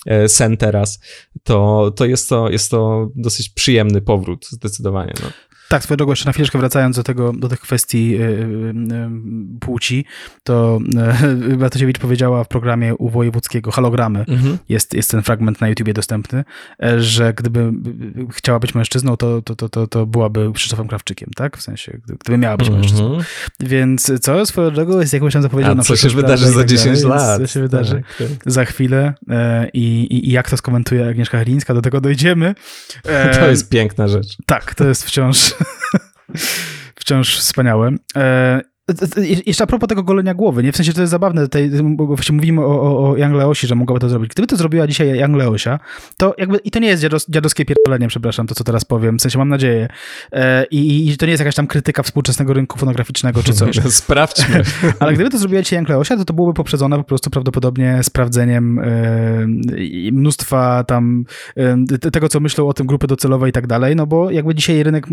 [0.05, 0.99] e, sen teraz,
[1.43, 5.13] to, to jest to, jest to dosyć przyjemny powrót zdecydowanie.
[5.23, 5.29] No.
[5.73, 9.09] Tak, swoją drogą jeszcze na chwileczkę wracając do tego, do tych kwestii yy, yy,
[9.59, 10.05] płci,
[10.43, 10.79] to
[11.47, 14.57] yy, Bartosiewicz powiedziała w programie u Wojewódzkiego Halogramy, mhm.
[14.69, 16.43] jest, jest ten fragment na YouTubie dostępny,
[16.97, 17.71] że gdyby
[18.31, 21.57] chciała być mężczyzną, to, to, to, to, to byłaby Krzysztofem Krawczykiem, tak?
[21.57, 22.81] W sensie, gdyby miała być mhm.
[22.81, 23.17] mężczyzną.
[23.59, 27.09] Więc co swoją drogą jest jakąś tam zapowiedzią na Co się wydarzy za 10 tak
[27.09, 27.41] lat.
[27.41, 28.51] Co się wydarzy tak, tak.
[28.51, 29.13] za chwilę
[29.73, 32.55] i, i, i, jak to skomentuje Agnieszka Chylińska, do tego dojdziemy.
[33.39, 34.37] To jest piękna rzecz.
[34.45, 35.53] Tak, to jest wciąż
[36.99, 37.91] Wciąż wspaniałe.
[39.45, 40.71] Jeszcze a propos tego golenia głowy, nie?
[40.71, 43.99] W sensie to jest zabawne, tutaj, właśnie mówimy o, o, o Young Leosi, że mogłaby
[43.99, 44.31] to zrobić.
[44.31, 45.79] Gdyby to zrobiła dzisiaj Young Leosia,
[46.17, 49.21] to jakby, i to nie jest dziados, dziadowskie pierdolenie, przepraszam, to co teraz powiem, w
[49.21, 49.87] sensie mam nadzieję.
[50.31, 53.75] E, i, I to nie jest jakaś tam krytyka współczesnego rynku fonograficznego czy coś.
[53.93, 54.61] Sprawdźmy.
[54.99, 58.79] Ale gdyby to zrobiła dzisiaj Young Leosia, to to byłoby poprzedzone po prostu prawdopodobnie sprawdzeniem
[58.79, 59.47] e,
[60.11, 61.25] mnóstwa tam
[61.57, 64.83] e, tego, co myślą o tym grupy docelowe i tak dalej, no bo jakby dzisiaj
[64.83, 65.07] rynek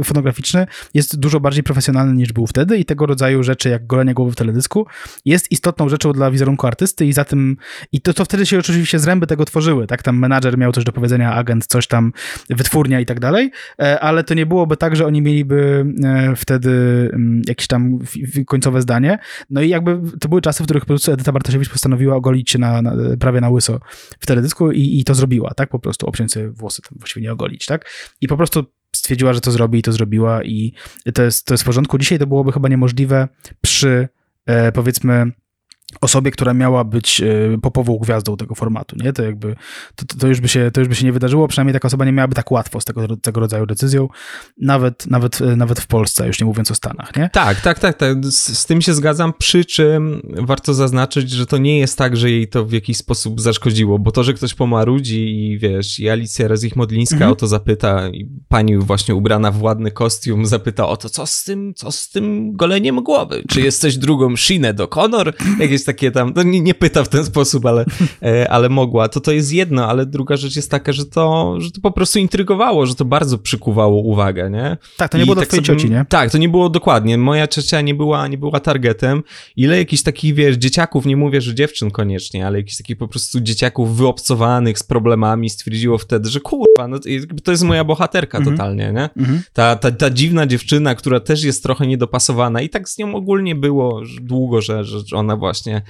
[0.00, 4.14] e, fonograficzny jest dużo bardziej profesjonalny niż był wtedy i tego rodzaju rzeczy, jak golenie
[4.14, 4.86] głowy w teledysku,
[5.24, 7.56] jest istotną rzeczą dla wizerunku artysty i za tym,
[7.92, 10.92] i to, to wtedy się oczywiście zręby tego tworzyły, tak, tam menadżer miał coś do
[10.92, 12.12] powiedzenia, agent, coś tam,
[12.50, 13.50] wytwórnia i tak dalej,
[13.80, 16.70] e, ale to nie byłoby tak, że oni mieliby e, wtedy
[17.12, 17.98] mm, jakieś tam
[18.46, 19.18] końcowe zdanie,
[19.50, 22.58] no i jakby to były czasy, w których po prostu Edyta Bartosiewicz postanowiła ogolić się
[22.58, 23.80] na, na prawie na łyso
[24.20, 27.32] w teledysku i, i to zrobiła, tak, po prostu obciąć sobie włosy, tam właściwie nie
[27.32, 28.64] ogolić, tak, i po prostu
[28.96, 30.72] stwierdziła, że to zrobi i to zrobiła i
[31.14, 31.98] to jest, to jest w porządku.
[31.98, 33.28] Dzisiaj to byłoby chyba niemożliwe
[33.60, 34.08] przy
[34.46, 35.32] e, powiedzmy
[36.00, 39.12] osobie, która miała być e, popową gwiazdą tego formatu, nie?
[39.12, 39.56] To jakby,
[39.96, 42.12] to, to, już by się, to już by się nie wydarzyło, przynajmniej taka osoba nie
[42.12, 44.08] miałaby tak łatwo z tego, tego rodzaju decyzją,
[44.60, 47.30] nawet, nawet, e, nawet w Polsce, już nie mówiąc o Stanach, nie?
[47.32, 48.26] Tak, tak, tak, tak.
[48.26, 52.30] Z, z, tym się zgadzam, przy czym warto zaznaczyć, że to nie jest tak, że
[52.30, 56.48] jej to w jakiś sposób zaszkodziło, bo to, że ktoś pomarudzi i wiesz, i Alicja
[56.48, 57.32] Rezich-Modlińska mhm.
[57.32, 61.44] o to zapyta i pani właśnie ubrana w ładny kostium zapyta o to, co z
[61.44, 63.42] tym, co z tym goleniem głowy?
[63.48, 65.34] Czy jesteś drugą Shinę do Conor?
[65.76, 67.84] Jakieś takie tam, no nie, nie pyta w ten sposób, ale,
[68.22, 69.08] e, ale mogła.
[69.08, 72.18] To to jest jedno, ale druga rzecz jest taka, że to, że to po prostu
[72.18, 74.76] intrygowało, że to bardzo przykuwało uwagę, nie?
[74.96, 76.04] Tak, to nie I było tak twojej sobie, cioci, nie?
[76.08, 77.18] Tak, to nie było dokładnie.
[77.18, 79.22] Moja ciocia nie była, nie była targetem.
[79.56, 83.40] Ile jakichś takich, wiesz, dzieciaków, nie mówię, że dziewczyn koniecznie, ale jakichś takich po prostu
[83.40, 86.98] dzieciaków wyobcowanych z problemami stwierdziło wtedy, że kurwa, no
[87.44, 88.56] to jest moja bohaterka mhm.
[88.56, 89.10] totalnie, nie?
[89.16, 89.42] Mhm.
[89.52, 93.54] Ta, ta, ta dziwna dziewczyna, która też jest trochę niedopasowana i tak z nią ogólnie
[93.54, 95.82] było długo, że, że ona właśnie nie,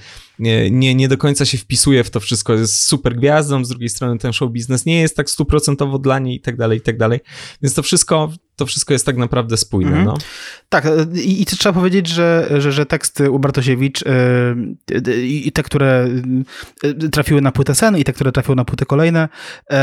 [0.71, 2.53] nie, nie do końca się wpisuje w to wszystko.
[2.53, 6.35] Jest super gwiazdą, z drugiej strony ten show biznes nie jest tak stuprocentowo dla niej
[6.35, 7.19] i tak dalej, i tak dalej.
[7.61, 9.89] Więc to wszystko to wszystko jest tak naprawdę spójne.
[9.89, 10.05] Mhm.
[10.05, 10.17] No.
[10.69, 15.63] Tak, e, i, i trzeba powiedzieć, że, że, że teksty u Bartosiewicz yy, i te,
[15.63, 16.07] które
[17.11, 19.29] trafiły na płytę Sen i te, które trafiły na płyty kolejne,
[19.69, 19.77] yy,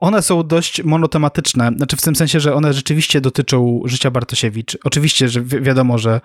[0.00, 1.70] one są dość monotematyczne.
[1.76, 4.78] Znaczy w tym sensie, że one rzeczywiście dotyczą życia Bartosiewicz.
[4.84, 6.20] Oczywiście, że wi wiadomo, że,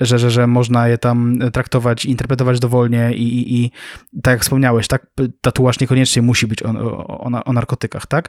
[0.00, 3.70] że, że, że można je tam traktować, interpretować dowolnie i, i, i
[4.22, 5.06] tak jak wspomniałeś, tak,
[5.40, 8.28] tatuaż niekoniecznie musi być o, o, o narkotykach, tak?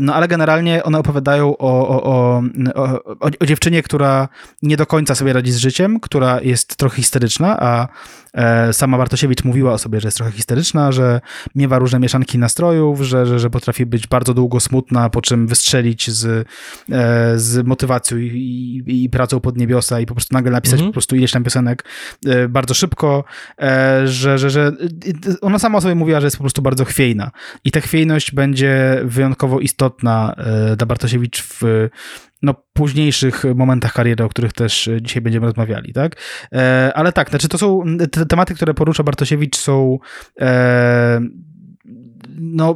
[0.00, 2.42] No ale generalnie one opowiadają o, o o,
[2.74, 3.00] o,
[3.40, 4.28] o, dziewczynie, która
[4.62, 7.88] nie do końca sobie radzi z życiem, która jest trochę histeryczna, a
[8.34, 11.20] e, sama Bartosiewicz mówiła o sobie, że jest trochę histeryczna, że
[11.54, 16.10] miewa różne mieszanki nastrojów, że, że, że potrafi być bardzo długo smutna, po czym wystrzelić
[16.10, 16.44] z, e,
[17.36, 18.26] z motywacją i,
[18.86, 20.90] i, i, pracą pod niebiosa i po prostu nagle napisać mhm.
[20.90, 21.84] po prostu ileś tam piosenek
[22.26, 23.24] e, bardzo szybko,
[24.04, 24.72] że, że, że
[25.40, 27.30] ona sama o sobie mówiła, że jest po prostu bardzo chwiejna
[27.64, 30.34] i ta chwiejność będzie wyjątkowo istotna
[30.76, 31.88] dla Bartosiewicz w
[32.42, 36.16] no, późniejszych momentach kariery, o których też dzisiaj będziemy rozmawiali, tak?
[36.52, 39.98] E, ale tak, znaczy to są te tematy, które porusza Bartosiewicz są
[40.40, 41.20] e,
[42.36, 42.74] no,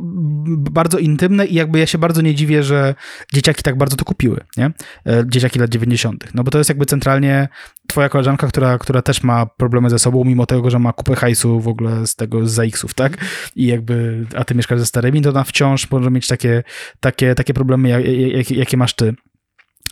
[0.71, 2.95] bardzo intymne i jakby ja się bardzo nie dziwię, że
[3.33, 4.67] dzieciaki tak bardzo to kupiły, nie?
[5.07, 6.35] E, dzieciaki lat 90.
[6.35, 7.49] No bo to jest jakby centralnie
[7.89, 11.61] twoja koleżanka, która, która też ma problemy ze sobą, mimo tego, że ma kupę hajsu
[11.61, 13.17] w ogóle z tego, z ZX-ów, tak?
[13.57, 16.63] I jakby, a ty mieszkasz ze starymi, to ona wciąż może mieć takie,
[17.01, 17.89] takie, takie problemy,
[18.33, 19.15] jakie, jakie masz ty.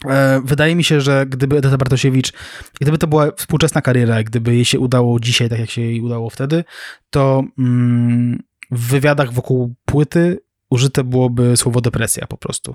[0.09, 2.33] E, wydaje mi się, że gdyby Edyta Bartosiewicz,
[2.81, 6.31] gdyby to była współczesna kariera, gdyby jej się udało dzisiaj, tak jak się jej udało
[6.31, 6.65] wtedy,
[7.11, 10.39] to mm, w wywiadach wokół płyty
[10.71, 12.75] użyte byłoby słowo depresja po prostu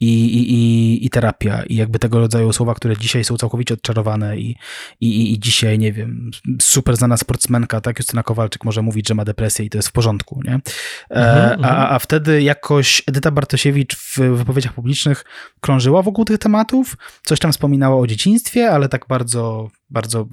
[0.00, 4.38] I, i, i, i terapia i jakby tego rodzaju słowa, które dzisiaj są całkowicie odczarowane
[4.38, 4.56] i,
[5.00, 9.24] i, i dzisiaj, nie wiem, super znana sportsmenka, tak, Justyna Kowalczyk może mówić, że ma
[9.24, 10.54] depresję i to jest w porządku, nie?
[11.10, 15.24] E, mhm, a, a wtedy jakoś Edyta Bartosiewicz w wypowiedziach publicznych
[15.60, 20.28] krążyła wokół tych tematów, coś tam wspominała o dzieciństwie, ale tak bardzo bardzo,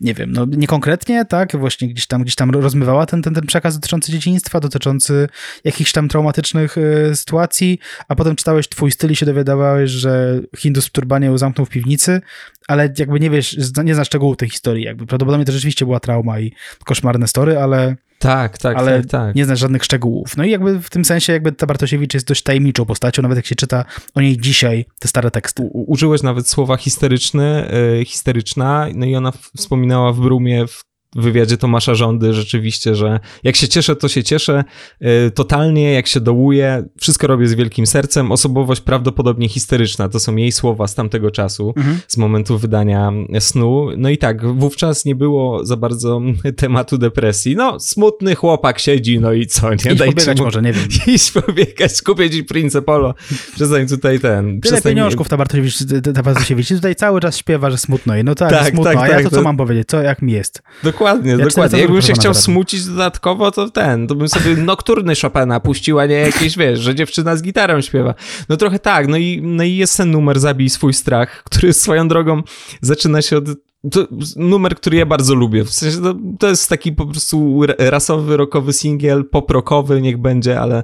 [0.00, 3.74] nie wiem, no niekonkretnie, tak, właśnie gdzieś tam, gdzieś tam rozmywała ten, ten, ten przekaz
[3.74, 5.28] dotyczący dzieciństwa, dotyczący
[5.64, 10.86] jakichś tam traumatycznych y, sytuacji, a potem czytałeś twój styl i się dowiadywałeś, że Hindus
[10.86, 12.20] w turbanie ją zamknął w piwnicy,
[12.68, 16.40] ale jakby nie wiesz, nie znasz szczegółów tej historii, jakby prawdopodobnie to rzeczywiście była trauma
[16.40, 16.52] i
[16.84, 19.34] koszmarne story, ale tak, tak, ale tak, tak.
[19.34, 20.36] nie znasz żadnych szczegółów.
[20.36, 23.46] No i jakby w tym sensie jakby ta Bartosiewicz jest dość tajemniczą postacią, nawet jak
[23.46, 25.62] się czyta o niej dzisiaj te stare teksty.
[25.62, 27.68] U, użyłeś nawet słowa histeryczny,
[27.98, 33.20] yy, histeryczna, no i ona wspominała w Brumie w w wywiadzie Tomasza Rządy rzeczywiście, że
[33.42, 34.64] jak się cieszę, to się cieszę
[35.02, 40.36] y, totalnie, jak się dołuję, wszystko robię z wielkim sercem, osobowość prawdopodobnie histeryczna, to są
[40.36, 41.98] jej słowa z tamtego czasu, mhm.
[42.08, 43.86] z momentu wydania snu.
[43.96, 46.20] No i tak, wówczas nie było za bardzo
[46.56, 47.56] tematu depresji.
[47.56, 49.74] No, smutny chłopak siedzi, no i co, nie?
[49.74, 50.44] Iść Dajcie pobiegać mu...
[50.44, 50.84] może, nie wiem.
[51.14, 53.14] Iść pobiegać, kupić Prince Polo,
[53.54, 54.46] przestań tutaj ten...
[54.46, 54.92] Tyle przestań...
[54.92, 55.78] pieniążków ta Bartosiewicz,
[56.14, 59.08] ta Bartosiewicz tutaj cały czas śpiewa, że smutno i no tak, tak smutno, tak, a
[59.08, 59.42] ja tak, to co to...
[59.42, 60.62] mam powiedzieć, co jak mi jest?
[60.82, 61.01] Dokładnie.
[61.02, 61.80] Dokładnie, ja dokładnie.
[61.80, 66.14] Jakbym się chciał smucić dodatkowo, to ten, to bym sobie nokturny Chopina puścił, a nie
[66.14, 68.14] jakieś, wiesz, że dziewczyna z gitarą śpiewa.
[68.48, 72.08] No trochę tak, no i, no i jest ten numer Zabij swój strach, który swoją
[72.08, 72.42] drogą
[72.80, 73.44] zaczyna się od
[73.90, 74.06] to
[74.36, 75.64] numer, który ja bardzo lubię.
[75.64, 80.82] W sensie to, to jest taki po prostu rasowy, rockowy singiel, pop-rockowy niech będzie, ale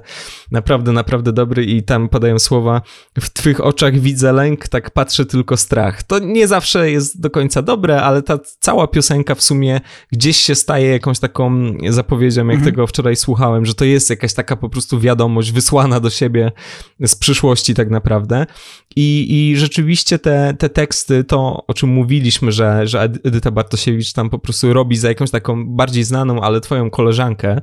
[0.51, 2.81] naprawdę, naprawdę dobry i tam padają słowa
[3.19, 6.03] w twych oczach widzę lęk, tak patrzę tylko strach.
[6.03, 9.81] To nie zawsze jest do końca dobre, ale ta cała piosenka w sumie
[10.11, 12.71] gdzieś się staje jakąś taką zapowiedzią, jak mhm.
[12.71, 16.51] tego wczoraj słuchałem, że to jest jakaś taka po prostu wiadomość wysłana do siebie
[16.99, 18.45] z przyszłości tak naprawdę.
[18.95, 24.29] I, i rzeczywiście te, te teksty, to o czym mówiliśmy, że, że Edyta Bartosiewicz tam
[24.29, 27.61] po prostu robi za jakąś taką bardziej znaną, ale twoją koleżankę,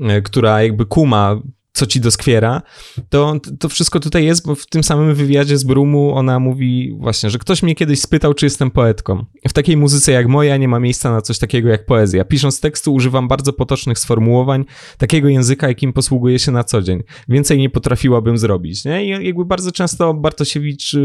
[0.00, 1.40] e, która jakby kuma
[1.72, 2.62] co ci doskwiera,
[3.08, 7.30] to, to wszystko tutaj jest, bo w tym samym wywiadzie z Brumu ona mówi właśnie,
[7.30, 9.24] że ktoś mnie kiedyś spytał, czy jestem poetką.
[9.48, 12.24] W takiej muzyce jak moja nie ma miejsca na coś takiego jak poezja.
[12.24, 14.64] Pisząc tekstu używam bardzo potocznych sformułowań,
[14.98, 17.02] takiego języka, jakim posługuję się na co dzień.
[17.28, 18.84] Więcej nie potrafiłabym zrobić.
[18.84, 19.04] Nie?
[19.06, 20.96] I jakby bardzo często Bartosiewicz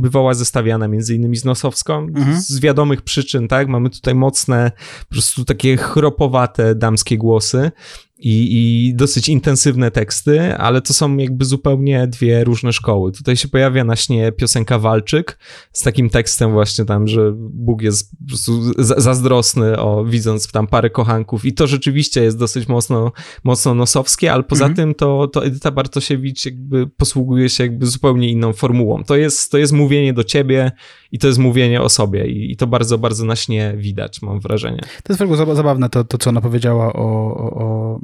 [0.00, 2.40] bywała zestawiana między innymi z Nosowską, mhm.
[2.40, 3.68] z wiadomych przyczyn, tak?
[3.68, 4.72] Mamy tutaj mocne,
[5.08, 7.70] po prostu takie chropowate damskie głosy,
[8.18, 13.12] i, i dosyć intensywne teksty, ale to są jakby zupełnie dwie różne szkoły.
[13.12, 15.38] Tutaj się pojawia na śnie piosenka Walczyk
[15.72, 20.90] z takim tekstem właśnie tam, że Bóg jest po prostu zazdrosny o widząc tam parę
[20.90, 23.12] kochanków i to rzeczywiście jest dosyć mocno,
[23.44, 24.76] mocno nosowskie, ale poza mhm.
[24.76, 29.04] tym to, to Edyta Bartosiewicz jakby posługuje się jakby zupełnie inną formułą.
[29.04, 30.72] To jest, to jest mówienie do ciebie
[31.12, 34.40] i to jest mówienie o sobie i, i to bardzo, bardzo na śnie widać, mam
[34.40, 34.80] wrażenie.
[35.04, 38.00] To jest w zabawne to, to co ona powiedziała o, o, o,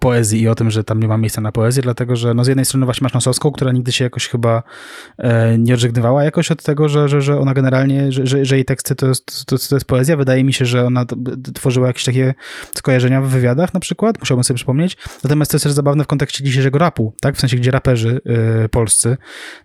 [0.00, 2.48] poezji i o tym, że tam nie ma miejsca na poezję, dlatego że no z
[2.48, 4.62] jednej strony właśnie masz Nosowską, która nigdy się jakoś chyba
[5.18, 8.94] e, nie odżegnywała jakoś od tego, że, że, że ona generalnie, że, że, jej teksty
[8.94, 10.16] to jest, to, to jest poezja.
[10.16, 11.04] Wydaje mi się, że ona
[11.54, 12.34] tworzyła jakieś takie
[12.74, 14.96] skojarzenia w wywiadach na przykład, musiałbym sobie przypomnieć.
[15.24, 17.36] Natomiast to jest też zabawne w kontekście dzisiejszego rapu, tak?
[17.36, 18.20] W sensie, gdzie raperzy
[18.64, 19.16] y, polscy,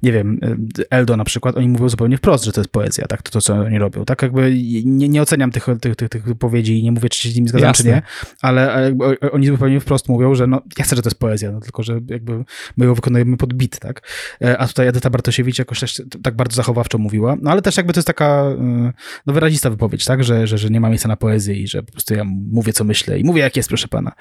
[0.03, 0.39] nie wiem,
[0.79, 3.41] e, Eldo na przykład, oni mówią zupełnie wprost, że to jest poezja, tak, to, to
[3.41, 4.05] co oni robią.
[4.05, 4.53] Tak jakby
[4.85, 7.47] nie, nie oceniam tych, tych, tych, tych wypowiedzi i nie mówię, czy się z nimi
[7.47, 7.83] zgadzam, Jasne.
[7.83, 8.01] czy nie,
[8.41, 8.95] ale, ale
[9.31, 11.99] oni zupełnie wprost mówią, że no, ja chcę, że to jest poezja, no, tylko że
[12.09, 12.43] jakby
[12.77, 14.09] my ją wykonujemy pod bit, tak.
[14.41, 17.93] E, a tutaj Edyta Bartosiewicz jakoś też tak bardzo zachowawczo mówiła, no ale też jakby
[17.93, 18.93] to jest taka y,
[19.25, 21.91] no, wyrazista wypowiedź, tak, że, że, że nie ma miejsca na poezję i że po
[21.91, 24.11] prostu ja mówię, co myślę i mówię, jak jest, proszę pana,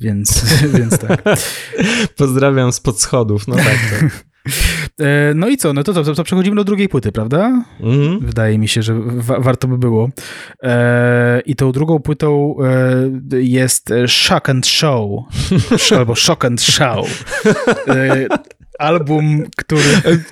[0.00, 0.44] więc,
[0.78, 1.22] więc tak.
[2.16, 4.24] Pozdrawiam spod schodów, no tak, tak.
[5.00, 5.72] E, no i co?
[5.72, 7.64] No to, to, to przechodzimy do drugiej płyty, prawda?
[7.80, 8.18] Mm.
[8.18, 10.08] Wydaje mi się, że wa warto by było.
[10.62, 12.56] E, I tą drugą płytą
[13.32, 15.10] e, jest Shock and Show.
[15.98, 17.24] albo Shock and Show.
[18.80, 19.82] E, album, który...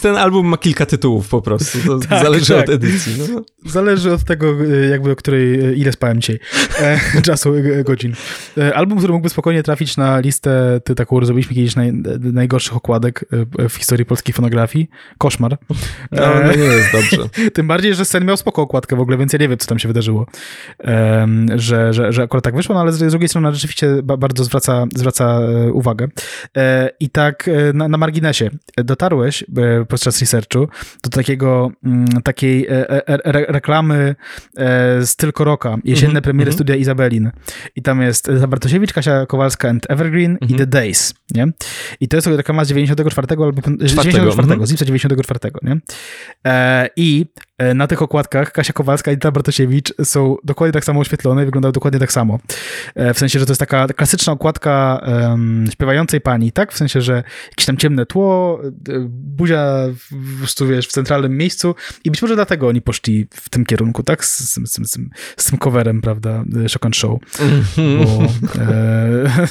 [0.01, 2.65] Ten album ma kilka tytułów po prostu, to tak, zależy tak.
[2.65, 3.15] od edycji.
[3.19, 3.43] No.
[3.67, 6.39] Zależy od tego, jakby o której, ile spałem dzisiaj,
[6.81, 8.15] e, czasu, e, godzin.
[8.59, 13.25] E, album, który mógłby spokojnie trafić na listę, ty taką zrobiliśmy kiedyś naj, najgorszych okładek
[13.59, 14.91] e, w historii polskiej fonografii.
[15.19, 15.59] Koszmar.
[16.11, 17.17] No, no nie jest dobrze.
[17.55, 19.79] Tym bardziej, że Sen miał spoko okładkę w ogóle, więc ja nie wiem, co tam
[19.79, 20.27] się wydarzyło,
[20.85, 21.27] e,
[21.57, 25.41] że, że, że akurat tak wyszło, no ale z drugiej strony rzeczywiście bardzo zwraca, zwraca
[25.73, 26.09] uwagę.
[27.01, 28.51] I tak na, na marginesie marginesie,
[28.85, 30.69] dotarłeś e, podczas researchu
[31.03, 32.67] do takiego, mm, takiej
[33.25, 34.15] re reklamy
[35.01, 36.57] z Tylko Roka, jesienne mm -hmm, premiery mm -hmm.
[36.57, 37.31] studia Izabelin.
[37.77, 40.51] I tam jest Zabartosiewicz, Kasia Kowalska and Evergreen mm -hmm.
[40.51, 40.59] i mhm.
[40.59, 41.47] The Days, nie?
[42.01, 44.67] I to jest reklama z 94 albo 94, mm -hmm.
[44.67, 45.81] z lipca 94, nie?
[46.97, 47.27] I
[47.75, 51.73] na tych okładkach Kasia Kowalska i Dita Bartosiewicz są dokładnie tak samo oświetlone i wyglądają
[51.73, 52.39] dokładnie tak samo.
[52.97, 56.73] W sensie, że to jest taka klasyczna okładka um, śpiewającej pani, tak?
[56.73, 58.20] W sensie, że jakieś tam ciemne tło,
[59.09, 63.65] buzia po prostu, wiesz, w centralnym miejscu i być może dlatego oni poszli w tym
[63.65, 64.25] kierunku, tak?
[64.25, 64.99] Z, z, z,
[65.37, 66.45] z, tym coverem, prawda?
[66.69, 67.21] Shock and Show.
[67.77, 68.23] Bo,
[68.61, 69.47] e,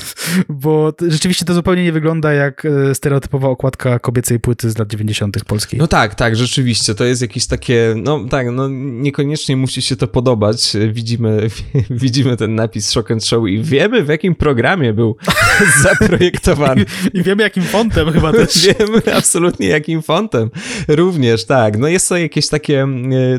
[0.63, 5.43] bo rzeczywiście to zupełnie nie wygląda jak e, stereotypowa okładka kobiecej płyty z lat 90.
[5.43, 5.79] polskiej.
[5.79, 6.95] No tak, tak, rzeczywiście.
[6.95, 10.77] To jest jakieś takie, no tak, no niekoniecznie musi się to podobać.
[10.91, 11.47] Widzimy,
[11.89, 15.15] widzimy ten napis Shock and Show i wiemy w jakim programie był
[15.83, 16.85] zaprojektowany.
[17.13, 18.58] I, I, wiemy jakim fontem chyba też.
[18.79, 20.49] wiemy absolutnie jakim fontem.
[20.87, 21.77] Również, tak.
[21.77, 22.87] No jest to jakieś takie,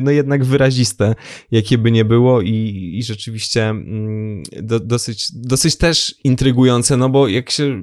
[0.01, 1.15] no jednak wyraziste,
[1.51, 7.27] jakie by nie było i, i rzeczywiście mm, do, dosyć, dosyć też intrygujące, no bo
[7.27, 7.81] jak się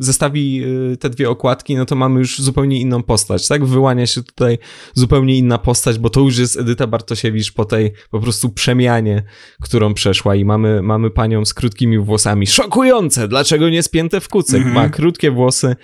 [0.00, 3.64] zestawi y, te dwie okładki, no to mamy już zupełnie inną postać, tak?
[3.64, 4.58] Wyłania się tutaj
[4.94, 9.22] zupełnie inna postać, bo to już jest Edyta Bartosiewicz po tej po prostu przemianie,
[9.62, 12.46] którą przeszła i mamy, mamy panią z krótkimi włosami.
[12.46, 13.28] Szokujące!
[13.28, 14.60] Dlaczego nie spięte w kucyk?
[14.60, 14.74] Mm -hmm.
[14.74, 15.76] Ma krótkie włosy.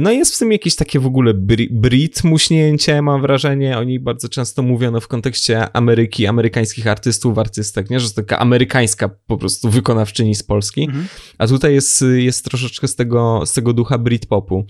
[0.00, 1.34] No jest w tym jakieś takie w ogóle
[1.70, 3.78] brit muśnięcie, mam wrażenie.
[3.78, 8.00] Oni bardzo często mówiono w kontekście Ameryki, amerykańskich artystów, artystek, nie?
[8.00, 10.88] Że to taka amerykańska po prostu wykonawczyni z Polski.
[10.88, 11.02] -hmm.
[11.38, 14.64] A tutaj jest, jest troszeczkę z tego, z tego ducha Britpopu.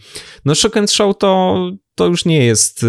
[0.45, 1.57] No Shock and Show to
[2.01, 2.87] to już nie jest, y,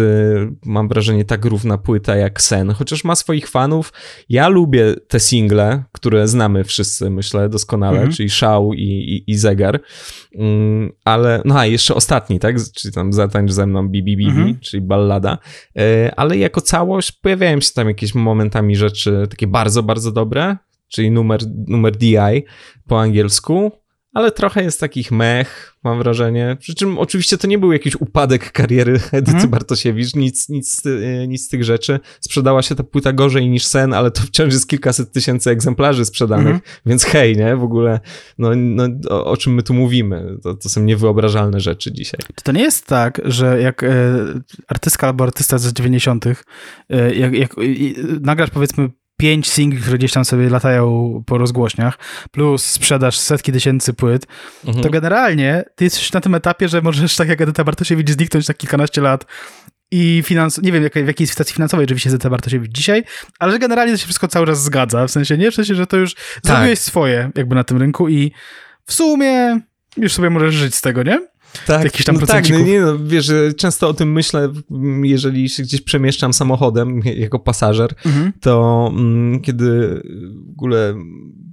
[0.64, 3.92] mam wrażenie, tak równa płyta jak Sen, chociaż ma swoich fanów.
[4.28, 8.12] Ja lubię te single, które znamy wszyscy, myślę, doskonale, mhm.
[8.12, 9.80] czyli Szał i, i, i, Zegar,
[10.34, 14.60] um, ale, no a jeszcze ostatni, tak, czyli tam Zatańcz ze mną Bibi Bibi, mhm.
[14.60, 15.38] czyli ballada,
[15.78, 20.56] y, ale jako całość pojawiają się tam jakieś momentami rzeczy takie bardzo, bardzo dobre,
[20.88, 22.44] czyli numer, numer DI
[22.88, 23.72] po angielsku,
[24.12, 26.56] ale trochę jest takich mech, mam wrażenie.
[26.60, 29.50] Przy czym oczywiście to nie był jakiś upadek kariery Edyty hmm.
[29.50, 32.00] Bartosiewicz, nic, nic, e, nic z tych rzeczy.
[32.20, 36.44] Sprzedała się ta płyta gorzej niż Sen, ale to wciąż jest kilkaset tysięcy egzemplarzy sprzedanych,
[36.44, 36.62] hmm.
[36.86, 37.56] więc hej, nie?
[37.56, 38.00] W ogóle,
[38.38, 40.38] no, no o, o, czym my tu mówimy?
[40.42, 42.20] To, to są niewyobrażalne rzeczy dzisiaj.
[42.34, 43.88] Czy to nie jest tak, że jak e,
[44.68, 46.34] artystka albo artysta z 90., e,
[47.14, 47.62] jak, jak e,
[48.20, 48.90] nagrasz powiedzmy
[49.22, 51.98] pięć singli, które gdzieś tam sobie latają po rozgłośniach,
[52.30, 54.26] plus sprzedaż setki tysięcy płyt,
[54.64, 54.84] mhm.
[54.84, 58.54] to generalnie ty jesteś na tym etapie, że możesz tak jak Edyta Bartosiewicz zniknąć na
[58.54, 59.26] kilkanaście lat
[59.90, 63.04] i finans, nie wiem jak, w jakiej sytuacji finansowej oczywiście Edyta Bartosiewicz dzisiaj,
[63.38, 65.86] ale że generalnie to się wszystko cały czas zgadza, w sensie nie, w sensie, że
[65.86, 66.44] to już tak.
[66.44, 68.32] zrobiłeś swoje jakby na tym rynku i
[68.86, 69.60] w sumie
[69.96, 71.26] już sobie możesz żyć z tego, nie?
[71.66, 74.52] Tak, jakiś tam no tak, no nie, no, wiesz, często o tym myślę,
[75.02, 78.32] jeżeli się gdzieś przemieszczam samochodem jako pasażer, mhm.
[78.40, 80.00] to mm, kiedy
[80.46, 80.94] w ogóle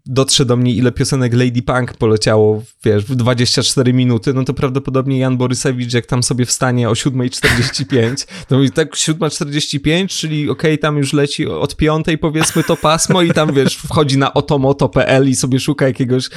[0.10, 5.20] dotrze do mnie, ile piosenek Lady Punk poleciało, wiesz, w 24 minuty, no to prawdopodobnie
[5.20, 10.78] Jan Borysewicz, jak tam sobie wstanie o 7.45, to mówi tak 7.45, czyli okej, okay,
[10.78, 15.36] tam już leci od piątej powiedzmy to pasmo i tam, wiesz, wchodzi na otomoto.pl i
[15.36, 16.30] sobie szuka jakiegoś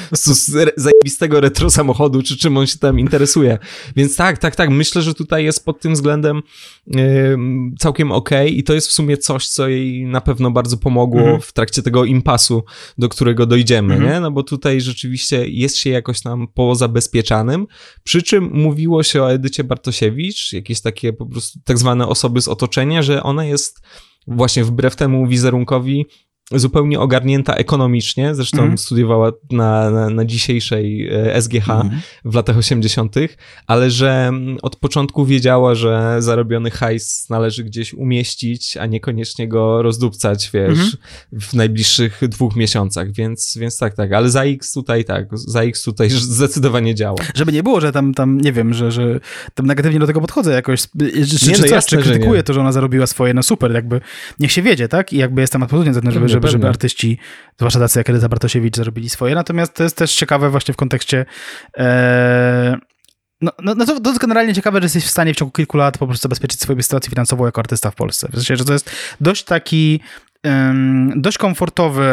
[1.03, 3.59] zajebistego retro samochodu, czy czym on się tam interesuje.
[3.97, 6.43] Więc tak, tak, tak, myślę, że tutaj jest pod tym względem
[6.87, 7.39] yy,
[7.79, 11.21] całkiem okej okay i to jest w sumie coś, co jej na pewno bardzo pomogło
[11.21, 11.41] mhm.
[11.41, 12.65] w trakcie tego impasu,
[12.99, 14.13] do którego dojdzie dojdziemy, mhm.
[14.13, 14.21] nie?
[14.21, 17.67] No bo tutaj rzeczywiście jest się jakoś tam pozabezpieczanym,
[18.05, 22.49] przy czym mówiło się o Edycie Bartosiewicz, jakieś takie po prostu tak zwane osoby z
[22.49, 23.83] otoczenia, że ona jest
[24.27, 26.07] właśnie wbrew temu wizerunkowi
[26.51, 28.79] zupełnie ogarnięta ekonomicznie, zresztą mm.
[28.79, 32.01] studiowała na, na, na, dzisiejszej e, SGH mm.
[32.25, 33.17] w latach 80.,
[33.67, 39.83] ale że mm, od początku wiedziała, że zarobiony hajs należy gdzieś umieścić, a niekoniecznie go
[39.83, 40.91] rozdupcać, wiesz, mm.
[41.33, 45.83] w najbliższych dwóch miesiącach, więc, więc tak, tak, ale za X tutaj tak, za X
[45.83, 47.19] tutaj zdecydowanie działa.
[47.35, 49.21] Żeby nie było, że tam, tam nie wiem, że, że
[49.55, 52.45] tam negatywnie do tego podchodzę jakoś, czy, nie, czy, no, coś, jasne, czy krytykuję że
[52.45, 54.01] to, że ona zarobiła swoje, no super, jakby
[54.41, 57.19] niech się wiedzie, tak, i jakby jest temat pozytywny, żeby, żeby żeby, żeby artyści,
[57.57, 59.35] zwłaszcza tacy jak Edyta Bartosiewicz, zarobili swoje.
[59.35, 61.27] Natomiast to jest też ciekawe właśnie w kontekście
[61.79, 62.77] e,
[63.41, 65.77] no, no, no to, to jest generalnie ciekawe, że jesteś w stanie w ciągu kilku
[65.77, 68.29] lat po prostu zabezpieczyć swoją sytuację finansową jako artysta w Polsce.
[68.29, 70.01] W sensie, że to jest dość taki
[71.17, 72.07] dość komfortowy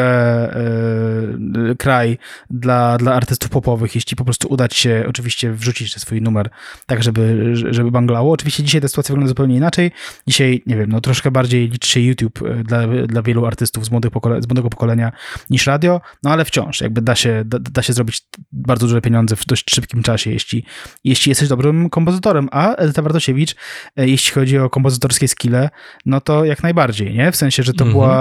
[1.78, 2.18] kraj
[2.50, 6.50] dla, dla artystów popowych, jeśli po prostu uda się oczywiście wrzucić swój numer
[6.86, 8.32] tak, żeby, żeby banglało.
[8.32, 9.92] Oczywiście dzisiaj ta sytuacja wygląda zupełnie inaczej.
[10.28, 14.12] Dzisiaj, nie wiem, no troszkę bardziej liczy się YouTube dla, dla wielu artystów z, młodych
[14.12, 15.12] pokole z młodego pokolenia
[15.50, 18.22] niż radio, no ale wciąż jakby da się, da, da się zrobić
[18.52, 20.66] bardzo duże pieniądze w dość szybkim czasie, jeśli,
[21.04, 23.56] jeśli jesteś dobrym kompozytorem, a Edyta Bartosiewicz,
[23.96, 25.70] jeśli chodzi o kompozytorskie skille,
[26.06, 27.32] no to jak najbardziej, nie?
[27.32, 28.19] W sensie, że to była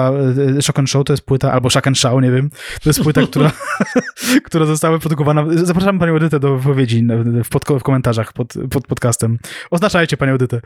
[0.59, 2.51] e, Shock and Show, to jest płyta, albo Shock and Show, nie wiem,
[2.82, 3.53] to jest płyta, która,
[4.46, 5.46] która została wyprodukowana.
[5.55, 7.07] Zapraszam panią Edytę do wypowiedzi
[7.44, 9.38] w, pod, w komentarzach pod, pod podcastem.
[9.70, 10.61] Oznaczajcie panią Edytę,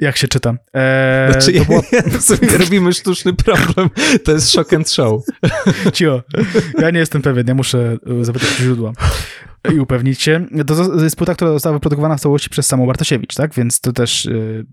[0.00, 0.54] jak się czyta.
[0.74, 1.82] Eee, znaczy, to była...
[2.20, 3.90] sobie robimy sztuczny problem,
[4.24, 5.22] to jest Shock and Show.
[5.92, 6.22] Cio,
[6.78, 8.92] ja nie jestem pewien, ja muszę e, zapytać źródła
[9.74, 10.46] i upewnić się.
[10.66, 13.54] To jest płyta, która została wyprodukowana w całości przez samą Bartosiewicz, tak?
[13.54, 14.66] Więc to też y,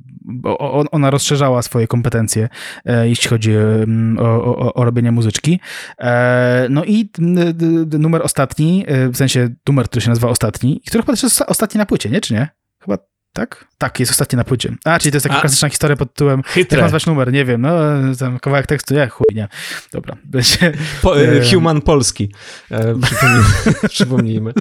[0.92, 2.50] ona rozszerzała swoje kompetencje,
[2.86, 5.60] e, jeśli chodzi mm, o, o, o robienie muzyczki.
[6.00, 7.10] E, no i
[8.00, 11.78] numer ostatni, e, w sensie numer, który się nazywa Ostatni, który chyba też jest ostatni
[11.78, 12.22] na płycie, nie?
[12.22, 12.48] Czy nie?
[12.80, 12.98] Chyba
[13.36, 13.68] tak?
[13.78, 14.76] Tak, jest ostatni na płycie.
[14.86, 16.78] A, czyli to jest taka A, klasyczna historia pod tytułem Chytre.
[16.78, 17.80] jak nazwać numer, nie wiem, no
[18.20, 19.48] tam kawałek tekstu, nie, chuj, nie.
[19.92, 20.18] Dobra.
[20.26, 22.32] Będzie, po, e, Human Polski.
[22.72, 23.44] E, przypomnijmy.
[23.90, 24.54] przypomnijmy.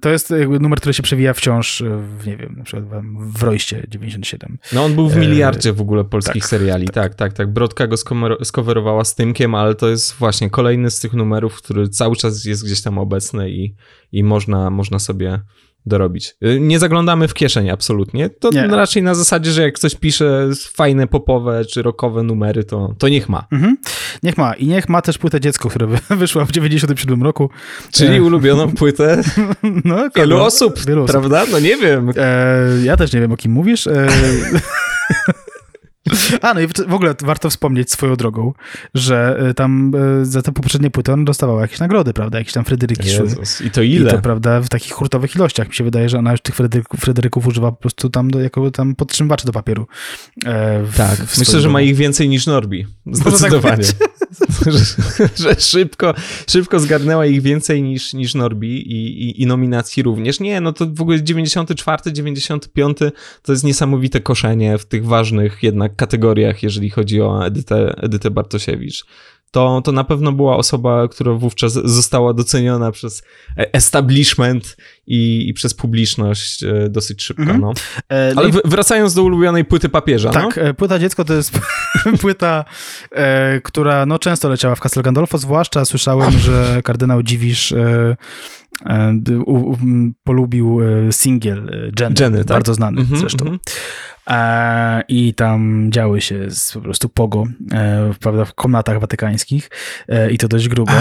[0.00, 1.82] to jest numer, który się przewija wciąż
[2.18, 4.58] w, nie wiem, na przykład w Rojście 97.
[4.72, 7.32] No on był w e, miliardzie w ogóle polskich tak, seriali, tak, tak, tak.
[7.32, 7.52] tak.
[7.52, 7.96] Brodka go
[8.44, 12.64] skowerowała z Tymkiem, ale to jest właśnie kolejny z tych numerów, który cały czas jest
[12.64, 13.74] gdzieś tam obecny i,
[14.12, 15.40] i można, można sobie
[15.86, 16.34] dorobić.
[16.44, 18.30] Y, nie zaglądamy w kieszeń absolutnie.
[18.30, 18.66] To nie.
[18.66, 23.28] raczej na zasadzie, że jak ktoś pisze fajne popowe czy rockowe numery, to, to niech
[23.28, 23.46] ma.
[23.52, 23.76] Mhm.
[24.22, 24.54] Niech ma.
[24.54, 27.50] I niech ma też płytę dziecko, która wyszła w 97 roku.
[27.92, 28.22] Czyli e...
[28.22, 29.22] ulubioną płytę
[29.84, 31.44] no, wielu osób, wielu osób, prawda?
[31.52, 32.12] No nie wiem.
[32.16, 33.86] E, ja też nie wiem, o kim mówisz.
[33.86, 34.06] E...
[36.42, 38.52] A, no i w ogóle warto wspomnieć swoją drogą,
[38.94, 42.38] że e, tam e, za te poprzednie płyty on dostawał jakieś nagrody, prawda?
[42.38, 43.28] Jakieś tam Fryderyki szły.
[43.66, 44.10] I to ile?
[44.10, 45.68] I to, prawda, w takich hurtowych ilościach.
[45.68, 48.70] Mi się wydaje, że ona już tych Fryderyków, Fryderyków używa po prostu tam do, jako
[48.70, 49.86] tam podtrzymywaczy do papieru.
[50.44, 52.86] E, w, tak, w myślę, że ma ich więcej niż Norbi.
[53.04, 53.84] Tak Zdecydowanie.
[54.66, 56.14] że, że, szybko,
[56.48, 60.40] szybko zgarnęła ich więcej niż, niż Norbi i, i, i nominacji również.
[60.40, 62.98] Nie, no to w ogóle 94, 95
[63.42, 66.19] to jest niesamowite koszenie w tych ważnych jednak kategoriach,
[66.62, 69.04] jeżeli chodzi o Edytę, Edytę Bartosiewicz
[69.50, 73.22] to, to na pewno była osoba, która wówczas została doceniona przez
[73.56, 77.42] establishment i, i przez publiczność e, dosyć szybko.
[77.42, 77.60] Mhm.
[77.60, 77.72] No.
[78.12, 80.30] E, Ale wracając do ulubionej płyty papieża.
[80.30, 80.62] Tak, no?
[80.62, 81.60] E, płyta dziecko to jest
[82.20, 82.64] płyta,
[83.12, 88.16] e, która no, często leciała w Castel Gandolfo, zwłaszcza słyszałem, że kardynał Dziwisz e,
[88.86, 89.14] e,
[89.46, 89.76] u, u,
[90.24, 92.46] polubił singiel Jenny, Jenny tak?
[92.46, 93.44] bardzo znany mm -hmm, zresztą.
[93.46, 93.70] Mm -hmm.
[94.30, 99.70] E, I tam działy się z, po prostu pogo, e, prawda, w komnatach watykańskich
[100.08, 100.92] e, i to dość grubo.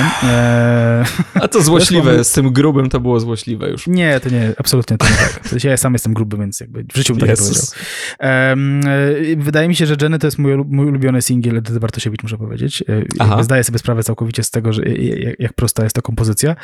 [1.34, 3.88] A to złośliwe, z tym grubym to było złośliwe już.
[3.88, 5.64] Nie, to nie, absolutnie to nie tak.
[5.64, 7.66] Ja sam jestem gruby, więc jakby w życiu bym tak nie powiedział.
[9.38, 12.84] Wydaje mi się, że Jenny to jest mój, mój ulubiony singiel Edyty Bartosiewicz, muszę powiedzieć.
[13.42, 14.82] Zdaję sobie sprawę całkowicie z tego, że
[15.40, 16.56] jak prosta jest to kompozycja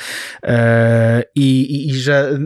[1.36, 2.40] i, i, i że,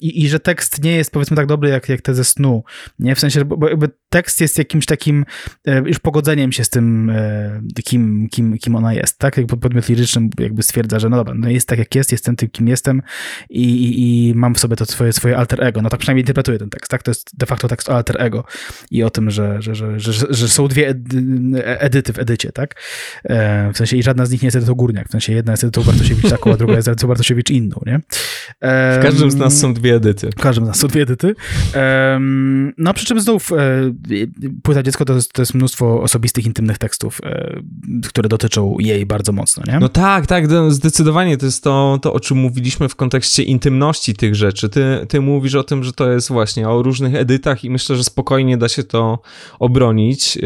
[0.00, 2.64] i, i, że tekst nie jest powiedzmy tak dobry jak, jak te ze snu.
[2.98, 3.14] Nie?
[3.14, 5.24] W sensie, bo, bo jakby tekst jest jakimś takim
[5.66, 9.36] e, już pogodzeniem się z tym, e, kim, kim, kim ona jest, tak?
[9.36, 12.48] Jakby podmiot liryczny jakby stwierdza, że no dobra, no jest tak jak jest, jestem tym,
[12.48, 13.02] kim jestem
[13.50, 15.82] i, i, i mam w sobie to swoje, swoje alter ego.
[15.82, 17.02] No tak przynajmniej interpretuję ten tekst, tak?
[17.02, 18.44] To jest de facto tekst o alter ego
[18.90, 20.94] i o tym, że, że, że, że, że są dwie
[21.64, 22.74] edyty w edycie, tak?
[23.24, 25.64] E, w sensie i żadna z nich nie jest edytą Górniak, w sensie jedna jest
[25.64, 28.00] edytą Bartosiewicz taką, a druga jest edytą Bartosiewicz inną, nie?
[28.60, 30.30] W każdym z nas są dwie edyty.
[30.30, 31.34] W każdym z nas są dwie edyty.
[32.78, 33.56] No przy czym znów e,
[34.62, 37.60] płyta dziecko to jest, to jest mnóstwo osobistych, intymnych tekstów, e,
[38.08, 39.78] które dotyczą jej bardzo mocno, nie?
[39.78, 44.34] No tak, tak, zdecydowanie to jest to, to o czym mówiliśmy w kontekście intymności tych
[44.34, 44.68] rzeczy.
[44.68, 48.04] Ty, ty mówisz o tym, że to jest właśnie o różnych edytach i myślę, że
[48.04, 49.18] spokojnie da się to
[49.58, 50.36] obronić.
[50.36, 50.40] E,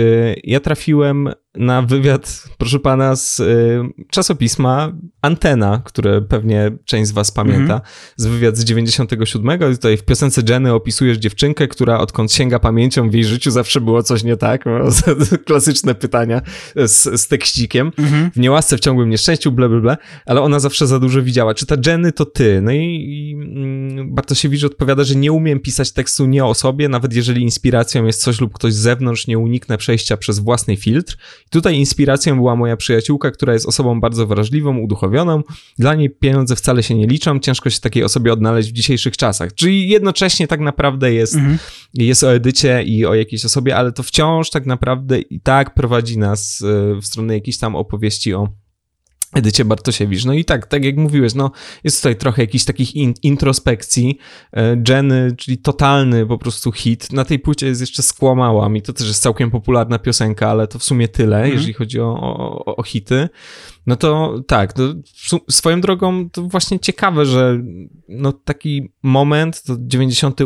[0.44, 3.80] ja trafiłem na wywiad, proszę pana, z y,
[4.10, 4.92] czasopisma
[5.22, 8.12] Antena, które pewnie część z was pamięta, mm -hmm.
[8.16, 9.72] z wywiad z 97.
[9.72, 13.80] I tutaj w piosence Jenny opisujesz dziewczynkę, która odkąd sięga pamięcią w jej życiu zawsze
[13.80, 14.64] było coś nie tak.
[15.46, 16.42] Klasyczne pytania
[16.76, 17.92] z, z tekścikiem.
[17.98, 18.30] Mm -hmm.
[18.32, 19.96] W niełasce, w ciągłym nieszczęściu, bla, bla, bla,
[20.26, 21.54] ale ona zawsze za dużo widziała.
[21.54, 22.60] Czy ta Jenny to ty?
[22.62, 27.14] No i, i mm, Bartosiewicz odpowiada, że nie umiem pisać tekstu nie o sobie, nawet
[27.14, 31.16] jeżeli inspiracją jest coś lub ktoś z zewnątrz, nie uniknę przejścia przez własny filtr
[31.50, 35.42] Tutaj inspiracją była moja przyjaciółka, która jest osobą bardzo wrażliwą, uduchowioną.
[35.78, 39.54] Dla niej pieniądze wcale się nie liczą, ciężko się takiej osobie odnaleźć w dzisiejszych czasach.
[39.54, 41.58] Czyli jednocześnie tak naprawdę jest, mhm.
[41.94, 46.18] jest o edycie i o jakiejś osobie, ale to wciąż tak naprawdę i tak prowadzi
[46.18, 48.48] nas e, w stronę jakiejś tam opowieści o
[49.34, 50.24] Edycie Bartosiewicz.
[50.24, 51.50] No i tak, tak jak mówiłeś, no
[51.84, 54.18] jest tutaj trochę jakichś takich in, introspekcji.
[54.52, 57.12] E, Jenny, czyli totalny po prostu hit.
[57.12, 60.78] Na tej płycie jest jeszcze Skłamałam i to też jest całkiem popularna piosenka, ale to
[60.78, 61.50] w sumie tyle, mm.
[61.50, 63.28] jeżeli chodzi o, o, o, hity.
[63.86, 64.82] No to tak, to
[65.50, 67.62] swoją drogą to właśnie ciekawe, że
[68.08, 70.40] no taki moment, to 90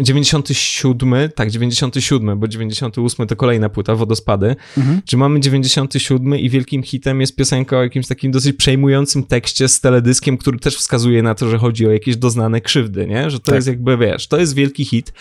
[0.00, 4.56] 97, tak, 97, bo 98 to kolejna płyta, Wodospady.
[4.78, 5.02] Mhm.
[5.04, 9.80] Czy mamy 97 i wielkim hitem jest piosenka o jakimś takim dosyć przejmującym tekście z
[9.80, 13.30] teledyskiem, który też wskazuje na to, że chodzi o jakieś doznane krzywdy, nie?
[13.30, 13.54] Że to tak.
[13.54, 15.12] jest jakby, wiesz, to jest wielki hit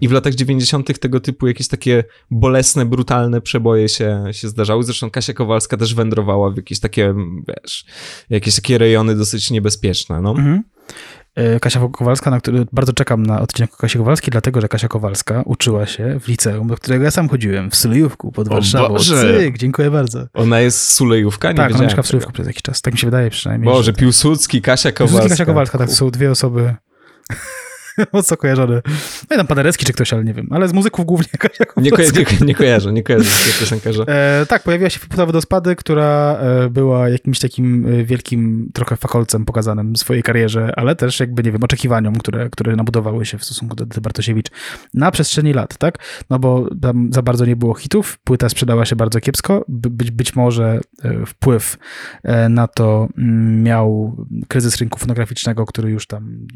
[0.00, 4.84] i w latach 90 tego typu jakieś takie bolesne, brutalne przeboje się, się zdarzały.
[4.84, 7.14] Zresztą Kasia Kowalska też wędrowała w jakieś takie,
[7.48, 7.84] wiesz,
[8.30, 10.30] jakieś takie rejony dosyć niebezpieczne, no.
[10.30, 10.62] Mhm.
[11.34, 15.42] E, Kasia Kowalska, na który bardzo czekam na odcinek Kasi Kowalskiej, dlatego że Kasia Kowalska
[15.44, 18.98] uczyła się w liceum, do którego ja sam chodziłem, w Sulejówku pod Warszawą.
[18.98, 20.26] Cyk, dziękuję bardzo.
[20.34, 21.48] Ona jest Sulejówka?
[21.48, 22.82] Nie tak, ona mieszka w Sulejówku przez jakiś czas.
[22.82, 23.74] Tak mi się wydaje przynajmniej.
[23.74, 25.04] Boże, Piłsudski, Kasia Kowalska.
[25.04, 26.74] Piłsudski, Kasia Kowalska, tak, to są dwie osoby
[28.12, 28.82] mocno kojarzony.
[29.30, 30.48] No i tam Paderewski czy ktoś, ale nie wiem.
[30.50, 31.26] Ale z muzyków głównie
[31.76, 33.30] nie, ko nie, nie kojarzę, nie kojarzę
[33.60, 34.04] piosenkarza.
[34.08, 39.44] E, tak, pojawiła się płyta Wodospady, która e, była jakimś takim e, wielkim trochę fakolcem
[39.44, 43.44] pokazanym w swojej karierze, ale też jakby, nie wiem, oczekiwaniom, które, które nabudowały się w
[43.44, 44.46] stosunku do, do Bartosiewicz
[44.94, 45.98] na przestrzeni lat, tak?
[46.30, 50.36] No bo tam za bardzo nie było hitów, płyta sprzedała się bardzo kiepsko, być, być
[50.36, 51.78] może e, wpływ
[52.50, 54.16] na to mm, miał
[54.48, 56.46] kryzys rynku fonograficznego, który już tam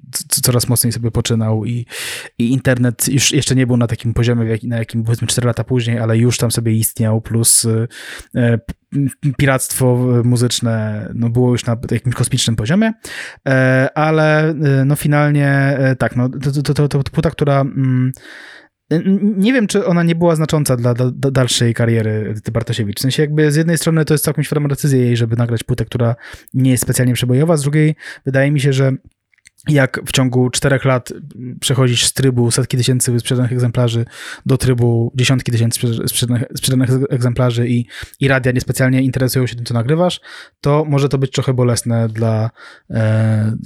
[0.41, 1.87] coraz mocniej sobie poczynał i,
[2.39, 5.99] i internet już jeszcze nie był na takim poziomie, na jakim powiedzmy 4 lata później,
[5.99, 7.67] ale już tam sobie istniał, plus
[8.35, 8.59] e,
[9.39, 12.93] piractwo muzyczne no, było już na jakimś kosmicznym poziomie,
[13.49, 18.13] e, ale e, no finalnie tak, no, to, to, to, to płyta, która mm,
[19.37, 22.99] nie wiem, czy ona nie była znacząca dla, dalszej kariery Bartosiewicz.
[22.99, 25.85] W sensie jakby z jednej strony to jest całkiem świadoma decyzja jej, żeby nagrać płytę,
[25.85, 26.17] która
[26.55, 27.95] nie jest specjalnie przebojowa, z drugiej
[28.27, 28.93] wydaje mi się, że
[29.69, 31.13] jak w ciągu czterech lat
[31.61, 34.05] przechodzisz z trybu setki tysięcy sprzedanych egzemplarzy
[34.47, 37.87] do trybu dziesiątki tysięcy sprzedanych, sprzedanych egzemplarzy i,
[38.21, 40.21] i radia niespecjalnie interesują się tym, co nagrywasz,
[40.61, 42.51] to może to być trochę bolesne dla,
[42.91, 43.57] e,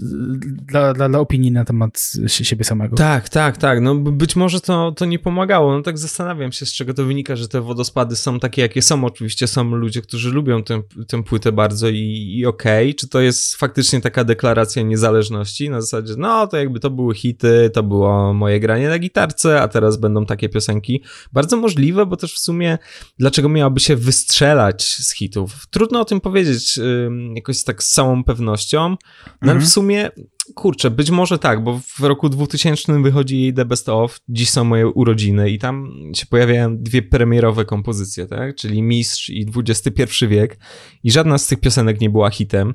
[0.67, 2.97] dla, dla, dla, opinii na temat siebie samego.
[2.97, 3.81] Tak, tak, tak.
[3.81, 5.77] No być może to, to nie pomagało.
[5.77, 9.05] No tak zastanawiam się, z czego to wynika, że te wodospady są takie, jakie są.
[9.05, 12.89] Oczywiście są ludzie, którzy lubią tę, tę płytę bardzo i, i okej.
[12.89, 12.95] Okay.
[12.95, 17.71] Czy to jest faktycznie taka deklaracja niezależności na zasadzie, no to jakby to były hity,
[17.75, 21.03] to było moje granie na gitarce, a teraz będą takie piosenki.
[21.33, 22.79] Bardzo możliwe, bo też w sumie
[23.19, 25.67] dlaczego miałaby się wystrzelać z hitów?
[25.71, 29.51] Trudno o tym powiedzieć yy, jakoś tak z całą pewnością, no mhm.
[29.51, 30.11] ale w sumie
[30.55, 34.65] kurczę, być może tak, bo w roku 2000 wychodzi jej The Best Of, dziś są
[34.65, 40.59] moje urodziny i tam się pojawiają dwie premierowe kompozycje, tak, czyli Mistrz i XXI wiek
[41.05, 42.75] i żadna z tych piosenek nie była hitem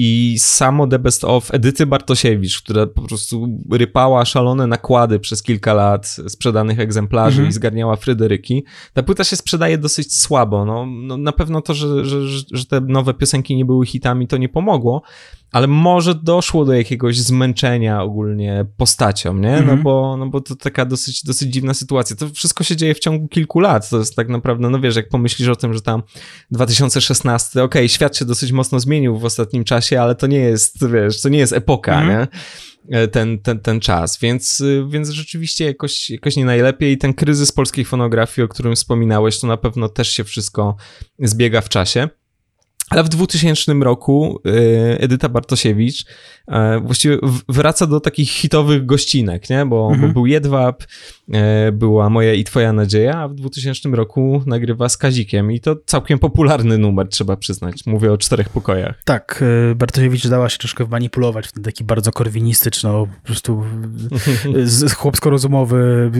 [0.00, 5.74] i samo The Best of Edyty Bartosiewicz, która po prostu rypała szalone nakłady przez kilka
[5.74, 7.50] lat sprzedanych egzemplarzy mm -hmm.
[7.50, 8.64] i zgarniała Fryderyki.
[8.92, 10.64] Ta płyta się sprzedaje dosyć słabo.
[10.64, 12.20] No, no na pewno to, że, że,
[12.52, 15.02] że te nowe piosenki nie były hitami, to nie pomogło,
[15.52, 19.50] ale może doszło do jakiegoś zmęczenia ogólnie postacią, nie?
[19.50, 19.82] No, mhm.
[19.82, 22.16] bo, no bo to taka dosyć, dosyć dziwna sytuacja.
[22.16, 23.90] To wszystko się dzieje w ciągu kilku lat.
[23.90, 26.02] To jest tak naprawdę, no wiesz, jak pomyślisz o tym, że tam
[26.50, 30.90] 2016, okej, okay, świat się dosyć mocno zmienił w ostatnim czasie, ale to nie jest,
[30.90, 32.18] wiesz, to nie jest epoka, mm -hmm.
[32.18, 32.28] nie?
[32.98, 36.98] E, ten, ten, ten czas, więc, więc rzeczywiście jakoś, jakoś nie najlepiej.
[36.98, 40.76] Ten kryzys polskiej fonografii, o którym wspominałeś, to na pewno też się wszystko
[41.18, 42.08] zbiega w czasie.
[42.90, 46.04] Ale w 2000 roku y, Edyta Bartosiewicz
[46.48, 47.18] e, właściwie
[47.48, 49.66] wraca do takich hitowych gościnek, nie?
[49.66, 50.08] Bo, mhm.
[50.08, 50.84] bo był Jedwab,
[51.32, 55.76] e, była Moja i Twoja Nadzieja, a w 2000 roku nagrywa z Kazikiem i to
[55.86, 57.86] całkiem popularny numer, trzeba przyznać.
[57.86, 59.02] Mówię o czterech pokojach.
[59.04, 63.64] Tak, e, Bartosiewicz dała się troszkę manipulować w ten taki bardzo korwinistyczno, po prostu
[64.96, 66.10] chłopsko-rozumowy,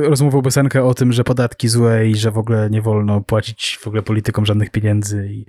[0.00, 3.86] rozmową piosenkę o tym, że podatki złe i że w ogóle nie wolno płacić w
[3.86, 5.44] ogóle politykom żadnych pieniędzy i,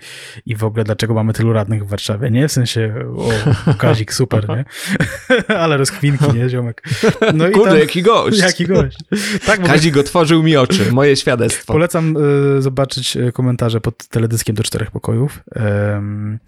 [0.45, 2.47] i w ogóle dlaczego mamy tylu radnych w Warszawie, nie?
[2.47, 2.95] W sensie,
[3.67, 4.65] o, Kazik, super, nie?
[5.63, 6.83] Ale rozkwinki, nie, ziomek?
[7.33, 8.39] No i Kurde, tam, jaki gość.
[8.49, 8.97] Jaki gość.
[9.45, 11.73] Tak, Kazik otworzył mi oczy, moje świadectwo.
[11.73, 12.17] Polecam
[12.57, 15.43] y, zobaczyć e, komentarze pod teledyskiem do czterech pokojów.
[15.55, 16.39] Um,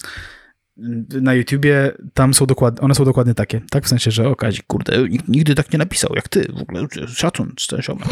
[1.22, 3.86] na YouTubie tam są dokładnie, one są dokładnie takie, tak?
[3.86, 4.93] W sensie, że o Kazik, kurde,
[5.28, 8.07] nigdy tak nie napisał jak ty, w ogóle szacun, ten ziomek?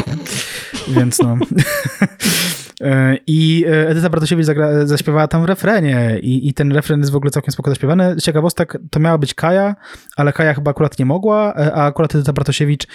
[0.88, 1.38] Więc no...
[2.80, 7.16] E, I Edyta Bartosiewicz zagra, zaśpiewała tam w refrenie i, i ten refren jest w
[7.16, 8.16] ogóle całkiem spoko zaśpiewany.
[8.22, 9.76] Ciekawostek to miała być Kaja,
[10.16, 12.86] ale Kaja chyba akurat nie mogła, a akurat Edyta Bartosiewicz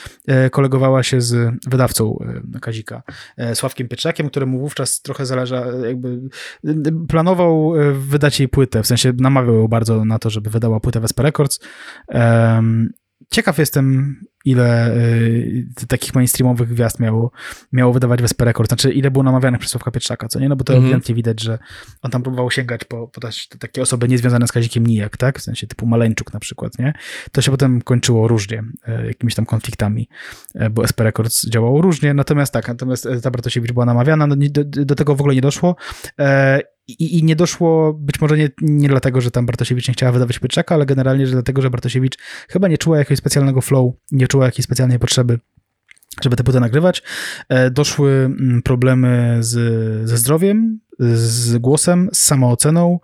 [0.51, 2.25] kolegowała się z wydawcą
[2.61, 3.03] Kazika,
[3.53, 6.19] Sławkiem Pietrzakiem, któremu wówczas trochę zależa, jakby
[7.09, 11.23] planował wydać jej płytę, w sensie namawiał ją bardzo na to, żeby wydała płytę Vespa
[11.23, 11.59] Records.
[13.29, 17.31] Ciekaw jestem, ile y, takich mainstreamowych gwiazd miało,
[17.71, 18.69] miało wydawać Vesper Record.
[18.69, 20.49] Znaczy, ile było namawianych przez Sławka Pietrzaka, co nie?
[20.49, 20.85] No bo to mm -hmm.
[20.85, 21.59] ewidentnie widać, że
[22.01, 23.21] on tam próbował sięgać po, po
[23.59, 25.39] takie osoby niezwiązane z Kazikiem Nijak, tak?
[25.39, 26.93] W sensie typu Maleńczuk na przykład, nie?
[27.31, 28.63] To się potem kończyło różnie,
[29.03, 30.09] y, jakimiś tam konfliktami,
[30.55, 32.13] y, bo SP Records działało różnie.
[32.13, 35.75] Natomiast tak, natomiast ta Bartosiewicz była namawiana, no, do, do tego w ogóle nie doszło.
[36.87, 40.39] I, I, nie doszło, być może nie, nie dlatego, że tam Bartosiewicz nie chciała wydawać
[40.39, 42.17] Pietrzaka, ale generalnie, że dlatego, że Bartosiewicz
[42.49, 45.39] chyba nie czuła jakiegoś specjalnego flow, nie czuła jakiejś specjalnej potrzeby
[46.23, 47.03] żeby te płyty nagrywać.
[47.49, 49.53] E, doszły mm, problemy z,
[50.09, 52.99] ze zdrowiem, z głosem, z samooceną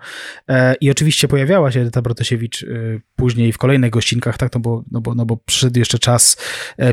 [0.47, 2.67] e, i oczywiście pojawiała się Edyta Brotosiewicz e,
[3.15, 6.37] później w kolejnych gościnkach, tak, no bo, no bo, no bo przyszedł jeszcze czas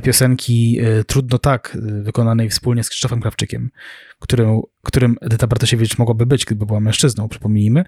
[0.03, 3.71] piosenki Trudno Tak, wykonanej wspólnie z Krzysztofem Krawczykiem,
[4.19, 7.85] którym, którym Edyta Bartosiewicz mogłaby być, gdyby była mężczyzną, przypomnijmy.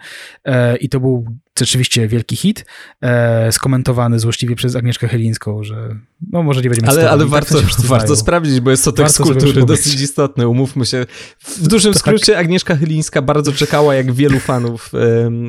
[0.81, 1.27] I to był
[1.61, 2.65] rzeczywiście wielki hit,
[3.01, 5.97] e, skomentowany złośliwie przez Agnieszkę Chylińską, że
[6.33, 9.33] no może nie będziemy Ale, ale tak warto, warto sprawdzić, bo jest to tekst warto
[9.33, 11.07] kultury dosyć istotny, umówmy się.
[11.41, 12.01] W dużym tak.
[12.01, 12.41] skrócie tak.
[12.41, 14.93] Agnieszka Chylińska bardzo czekała, jak wielu fanów,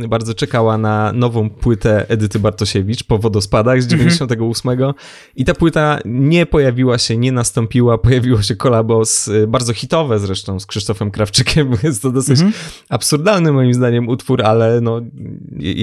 [0.08, 4.94] bardzo czekała na nową płytę Edyty Bartosiewicz po wodospadach z 98 mhm.
[5.36, 10.20] i ta płyta nie pojawiła się, nie nastąpiła, pojawiło się kolabo z, e, bardzo hitowe
[10.20, 12.54] zresztą z Krzysztofem Krawczykiem, jest to dosyć mhm.
[12.90, 15.02] absurdalny moim zdaniem utwór, ale no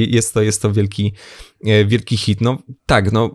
[0.08, 1.12] jest to, jest to wielki,
[1.86, 2.40] wielki hit.
[2.40, 3.30] No tak, no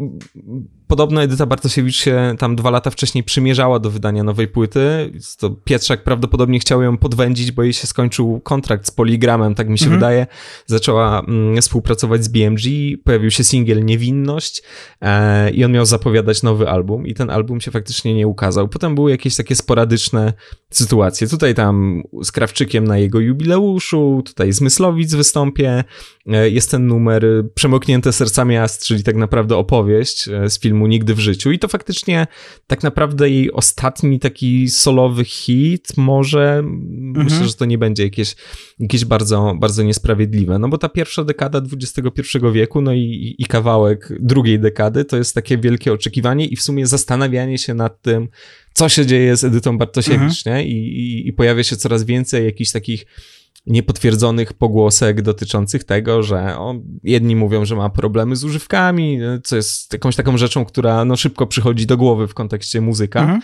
[0.94, 5.12] Podobno Edyta Bartosiewicz się tam dwa lata wcześniej przymierzała do wydania nowej płyty.
[5.40, 9.78] To Pietrzak prawdopodobnie chciał ją podwędzić, bo jej się skończył kontrakt z Poligramem, tak mi
[9.78, 10.00] się mhm.
[10.00, 10.28] wydaje.
[10.66, 12.62] Zaczęła mm, współpracować z BMG,
[13.04, 14.64] pojawił się singiel Niewinność
[15.02, 18.68] e, i on miał zapowiadać nowy album i ten album się faktycznie nie ukazał.
[18.68, 20.34] Potem były jakieś takie sporadyczne
[20.70, 21.28] sytuacje.
[21.28, 25.84] Tutaj tam z Krawczykiem na jego jubileuszu, tutaj z Myslowic wystąpię.
[26.28, 31.16] E, jest ten numer Przemoknięte sercami Ast, czyli tak naprawdę opowieść e, z filmu Nigdy
[31.16, 31.52] w życiu.
[31.52, 32.28] I to faktycznie
[32.68, 35.98] tak naprawdę jej ostatni taki solowy hit.
[35.98, 37.26] Może mhm.
[37.26, 38.36] myślę, że to nie będzie jakieś,
[38.80, 40.60] jakieś bardzo, bardzo niesprawiedliwe.
[40.60, 45.36] No bo ta pierwsza dekada XXI wieku, no i, i kawałek drugiej dekady, to jest
[45.36, 48.28] takie wielkie oczekiwanie i w sumie zastanawianie się nad tym,
[48.74, 50.58] co się dzieje z Edytą Bartosiewicz, mhm.
[50.58, 50.68] nie?
[50.68, 53.06] I, i, I pojawia się coraz więcej jakichś takich
[53.66, 59.94] niepotwierdzonych pogłosek dotyczących tego, że o, jedni mówią, że ma problemy z używkami, co jest
[59.94, 63.42] jakąś taką rzeczą, która no, szybko przychodzi do głowy w kontekście muzyka, mhm.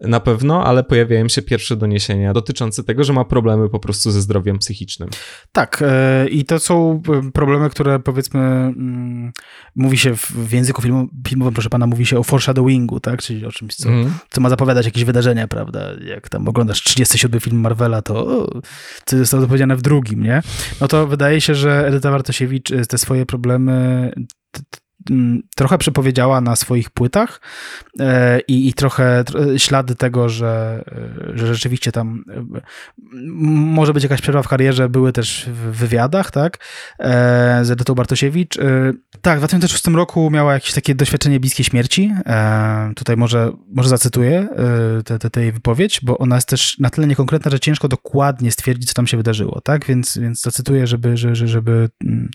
[0.00, 4.20] na pewno, ale pojawiają się pierwsze doniesienia dotyczące tego, że ma problemy po prostu ze
[4.20, 5.08] zdrowiem psychicznym.
[5.52, 5.84] Tak,
[6.24, 9.32] yy, i to są e, problemy, które powiedzmy, yy,
[9.76, 13.46] mówi się w, w języku film, filmowym, proszę pana, mówi się o foreshadowingu, tak, czyli
[13.46, 14.14] o czymś, co, mhm.
[14.30, 18.46] co ma zapowiadać jakieś wydarzenia, prawda, jak tam oglądasz 37 film Marvela, to
[19.26, 20.42] co to powiedziane w drugim, nie?
[20.80, 24.12] No to wydaje się, że Edyta Wartosiewicz y, te swoje problemy
[25.56, 27.40] trochę przepowiedziała na swoich płytach
[28.00, 29.24] e, i, i trochę
[29.56, 30.84] ślady tego, że,
[31.32, 32.60] e, że rzeczywiście tam e,
[33.42, 36.58] może być jakaś przerwa w karierze, były też w wywiadach, tak,
[37.62, 38.58] z Edytą Bartosiewicz.
[39.22, 42.12] Tak, w 2006 roku miała jakieś takie doświadczenie bliskiej śmierci.
[42.96, 44.48] Tutaj może, może zacytuję
[45.04, 48.94] tę te, wypowiedź, bo ona jest też na tyle niekonkretna, że ciężko dokładnie stwierdzić, co
[48.94, 52.30] tam się wydarzyło, tak, więc, więc zacytuję, żeby, żeby, żeby mm,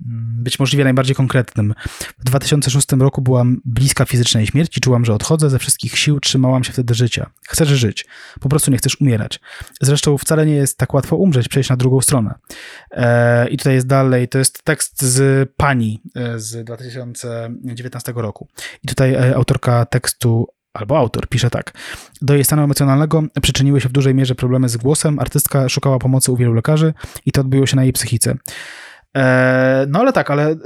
[0.00, 1.74] być możliwie najbardziej konkretnym.
[2.18, 6.72] W 2006 roku byłam bliska fizycznej śmierci, czułam, że odchodzę, ze wszystkich sił trzymałam się
[6.72, 7.30] wtedy życia.
[7.48, 8.06] Chcesz żyć,
[8.40, 9.40] po prostu nie chcesz umierać.
[9.80, 12.34] Zresztą wcale nie jest tak łatwo umrzeć, przejść na drugą stronę.
[12.90, 18.48] E, I tutaj jest dalej, to jest tekst z Pani e, z 2019 roku.
[18.82, 21.72] I tutaj e, autorka tekstu albo autor pisze tak.
[22.22, 25.18] Do jej stanu emocjonalnego przyczyniły się w dużej mierze problemy z głosem.
[25.18, 26.94] Artystka szukała pomocy u wielu lekarzy
[27.26, 28.34] i to odbyło się na jej psychice.
[29.88, 30.56] No ale tak, ale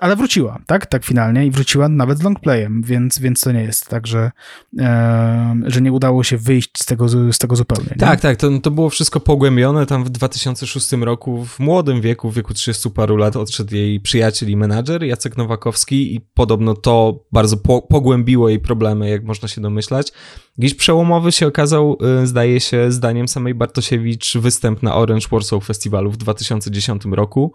[0.00, 0.86] ale wróciła, tak?
[0.86, 4.30] Tak finalnie i wróciła nawet z longplayem, więc, więc to nie jest tak, że,
[4.78, 7.88] e, że nie udało się wyjść z tego, z tego zupełnie.
[7.90, 7.96] Nie?
[7.96, 9.86] Tak, tak, to, to było wszystko pogłębione.
[9.86, 14.50] Tam w 2006 roku, w młodym wieku, w wieku 30 paru lat, odszedł jej przyjaciel
[14.50, 19.60] i menadżer Jacek Nowakowski i podobno to bardzo po, pogłębiło jej problemy, jak można się
[19.60, 20.12] domyślać.
[20.58, 26.10] Jakiś przełomowy się okazał, y, zdaje się, zdaniem samej Bartosiewicz, występ na Orange Warsaw Festiwalu
[26.10, 27.52] w 2010 roku.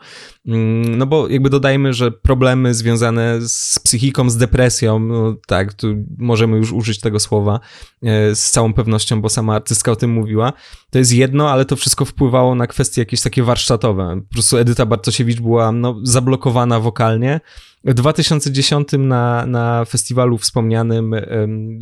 [0.48, 5.88] Mm, no bo jakby dodajmy, że problemy związane z psychiką, z depresją, no tak, tu
[6.18, 7.60] możemy już użyć tego słowa
[8.04, 10.54] y, z całą pewnością, bo sama artystka o tym mówiła,
[10.90, 14.22] to jest jedno, ale to wszystko wpływało na kwestie jakieś takie warsztatowe.
[14.30, 17.40] Po prostu Edyta Bartosiewicz była no, zablokowana wokalnie,
[17.84, 21.16] w 2010 na, na festiwalu wspomnianym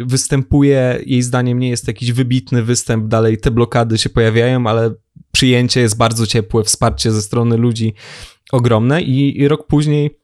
[0.06, 4.94] występuje, jej zdaniem nie jest jakiś wybitny występ, dalej te blokady się pojawiają, ale
[5.32, 7.94] przyjęcie jest bardzo ciepłe, wsparcie ze strony ludzi
[8.52, 10.20] ogromne i, i rok później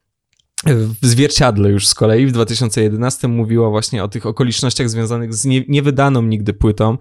[1.02, 5.64] w Zwierciadle już z kolei w 2011 mówiła właśnie o tych okolicznościach związanych z nie,
[5.68, 6.98] niewydaną nigdy płytą.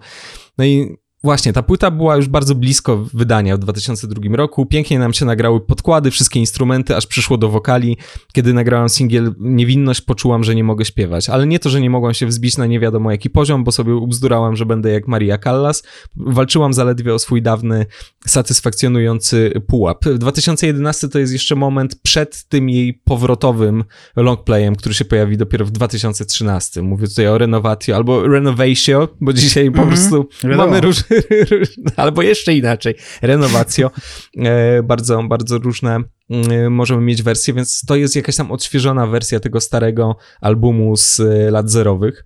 [0.57, 4.65] No i Właśnie, ta płyta była już bardzo blisko wydania w 2002 roku.
[4.65, 7.97] Pięknie nam się nagrały podkłady, wszystkie instrumenty, aż przyszło do wokali.
[8.33, 11.29] Kiedy nagrałam singiel Niewinność, poczułam, że nie mogę śpiewać.
[11.29, 13.95] Ale nie to, że nie mogłam się wzbić na nie wiadomo jaki poziom, bo sobie
[13.95, 15.83] ubzdurałam, że będę jak Maria Callas.
[16.15, 17.85] Walczyłam zaledwie o swój dawny,
[18.27, 20.05] satysfakcjonujący pułap.
[20.05, 23.83] 2011 to jest jeszcze moment przed tym jej powrotowym
[24.15, 26.81] longplayem, który się pojawi dopiero w 2013.
[26.81, 29.93] Mówię tutaj o Renovatio albo Renovatio, bo dzisiaj po mm -hmm.
[29.93, 30.65] prostu Wiadomo.
[30.65, 31.14] mamy różne
[31.95, 33.91] albo jeszcze inaczej, renowacjo.
[34.37, 35.99] E, bardzo, bardzo różne
[36.29, 41.19] mm, możemy mieć wersje, więc to jest jakaś tam odświeżona wersja tego starego albumu z
[41.19, 42.25] e, lat zerowych,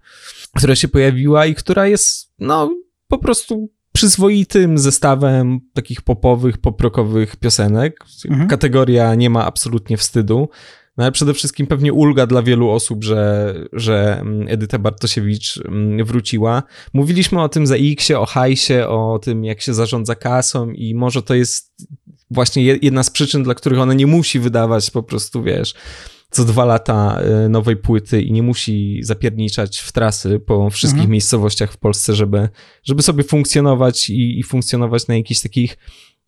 [0.56, 2.76] która się pojawiła i która jest, no,
[3.08, 8.06] po prostu przyzwoitym zestawem takich popowych, poprokowych piosenek.
[8.30, 8.50] Mhm.
[8.50, 10.50] Kategoria nie ma absolutnie wstydu.
[11.00, 16.06] No ale przede wszystkim pewnie ulga dla wielu osób, że, że mm, Edyta Bartosiewicz mm,
[16.06, 16.64] wróciła.
[16.94, 21.22] Mówiliśmy o tym za X, o hajsie, o tym, jak się zarządza kasą i może
[21.24, 21.74] to jest
[22.32, 25.74] właśnie jedna z przyczyn, dla których ona nie musi wydawać po prostu, wiesz,
[26.32, 31.12] co dwa lata y, nowej płyty i nie musi zapierniczać w trasy po wszystkich mhm.
[31.12, 32.50] miejscowościach w Polsce, żeby,
[32.84, 35.78] żeby sobie funkcjonować i, i funkcjonować na jakichś takich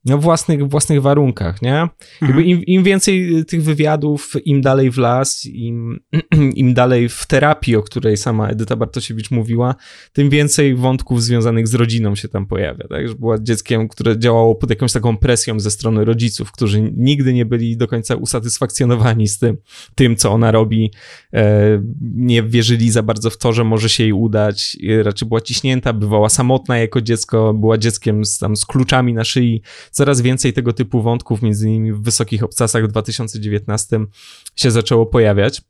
[0.05, 1.87] no, własnych, własnych warunkach, nie?
[2.21, 2.45] Mhm.
[2.45, 5.99] Im, Im, więcej tych wywiadów, im dalej w las, im,
[6.55, 9.75] im dalej w terapii, o której sama Edyta Bartosiewicz mówiła,
[10.13, 13.07] tym więcej wątków związanych z rodziną się tam pojawia, tak?
[13.07, 17.45] Że była dzieckiem, które działało pod jakąś taką presją ze strony rodziców, którzy nigdy nie
[17.45, 19.57] byli do końca usatysfakcjonowani z tym,
[19.95, 20.91] tym co ona robi,
[21.33, 25.93] e, nie wierzyli za bardzo w to, że może się jej udać, raczej była ciśnięta,
[25.93, 29.61] bywała samotna jako dziecko, była dzieckiem z, tam, z kluczami na szyi,
[29.91, 33.99] coraz więcej tego typu wątków, między innymi w Wysokich Obcasach w 2019
[34.55, 35.61] się zaczęło pojawiać.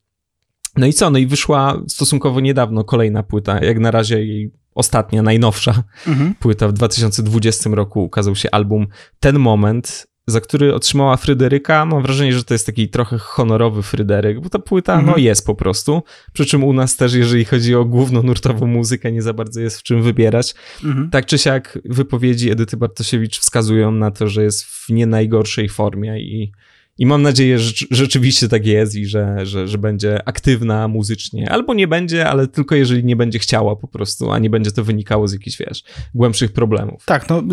[0.78, 1.10] No i co?
[1.10, 6.36] No i wyszła stosunkowo niedawno kolejna płyta, jak na razie jej ostatnia, najnowsza mhm.
[6.36, 6.68] płyta.
[6.68, 8.88] W 2020 roku ukazał się album
[9.20, 11.86] Ten Moment, za który otrzymała Fryderyka.
[11.86, 15.12] Mam wrażenie, że to jest taki trochę honorowy Fryderyk, bo ta płyta mhm.
[15.12, 16.04] no jest po prostu.
[16.34, 19.80] Przy czym u nas też, jeżeli chodzi o główną nurtową muzykę, nie za bardzo jest
[19.80, 20.56] w czym wybierać.
[20.84, 21.10] Mhm.
[21.10, 26.20] Tak czy siak wypowiedzi Edyty Bartosiewicz wskazują na to, że jest w nie najgorszej formie
[26.20, 26.52] i
[27.02, 31.52] i mam nadzieję, że rzeczywiście tak jest i że, że, że będzie aktywna muzycznie.
[31.52, 34.84] Albo nie będzie, ale tylko jeżeli nie będzie chciała po prostu, a nie będzie to
[34.84, 35.84] wynikało z jakichś, wiesz,
[36.16, 37.06] głębszych problemów.
[37.06, 37.44] Tak, no y,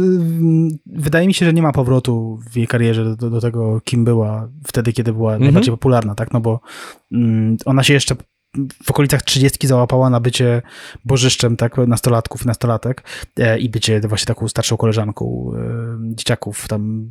[0.86, 4.48] wydaje mi się, że nie ma powrotu w jej karierze do, do tego, kim była
[4.66, 5.44] wtedy, kiedy była mhm.
[5.44, 6.32] najbardziej popularna, tak?
[6.32, 6.60] No bo
[7.12, 8.16] mm, ona się jeszcze
[8.82, 10.62] w okolicach trzydziestki załapała na bycie
[11.04, 13.02] bożyszczem tak, nastolatków, nastolatek
[13.38, 17.10] e, i bycie właśnie taką starszą koleżanką e, dzieciaków tam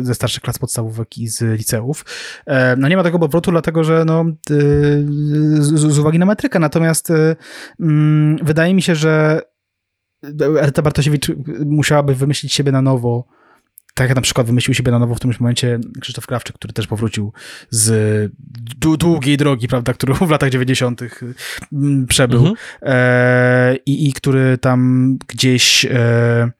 [0.00, 2.04] ze starszych klas podstawówek i z liceów.
[2.46, 4.24] E, no nie ma tego powrotu, dlatego że no,
[5.58, 7.12] z, z uwagi na metrykę, natomiast
[7.80, 9.40] mm, wydaje mi się, że
[10.60, 11.32] Eryta Bartosiewicz
[11.66, 13.24] musiałaby wymyślić siebie na nowo
[13.94, 16.86] tak jak na przykład wymyślił siebie na nowo w którymś momencie Krzysztof Krawczyk, który też
[16.86, 17.32] powrócił
[17.70, 18.32] z
[18.98, 21.00] długiej drogi, prawda, którą w latach 90.
[21.72, 22.56] Mm, przebył mhm.
[22.82, 26.50] e, i, i który tam gdzieś e,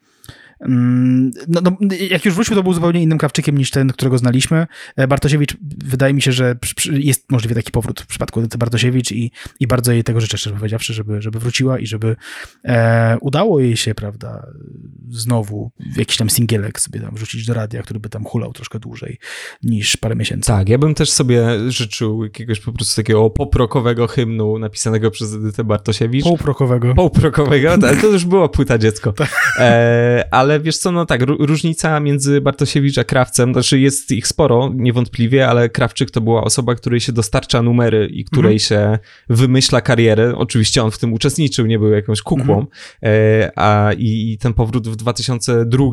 [1.48, 1.76] no, no,
[2.10, 4.66] jak już wrócił, to był zupełnie innym krawczykiem niż ten, którego znaliśmy.
[4.96, 6.56] E, Bartosiewicz, wydaje mi się, że
[6.92, 10.94] jest możliwy taki powrót w przypadku Bartosiewicz i, i bardzo jej tego życzę, szczerze powiedziawszy,
[10.94, 12.16] żeby, żeby wróciła i żeby
[12.64, 14.46] e, udało jej się, prawda,
[15.08, 19.18] znowu jakiś tam singielek sobie tam wrzucić do radia, który by tam hulał troszkę dłużej
[19.62, 20.46] niż parę miesięcy.
[20.46, 25.64] Tak, ja bym też sobie życzył jakiegoś po prostu takiego poprokowego hymnu napisanego przez Edytę
[25.64, 26.24] Bartosiewicz.
[26.24, 26.94] Półprokowego.
[26.94, 29.14] Półprokowego, tak, to już była płyta dziecko.
[29.24, 29.30] Tak.
[29.58, 34.26] E, ale ale wiesz co, no tak, różnica między Bartosiewicz a Krawcem, znaczy jest ich
[34.26, 38.58] sporo, niewątpliwie, ale Krawczyk to była osoba, której się dostarcza numery i której mhm.
[38.58, 38.98] się
[39.28, 40.32] wymyśla karierę.
[40.36, 42.66] Oczywiście on w tym uczestniczył, nie był jakąś kukłą, mhm.
[43.02, 45.84] e, a i, i, ten powrót w 2002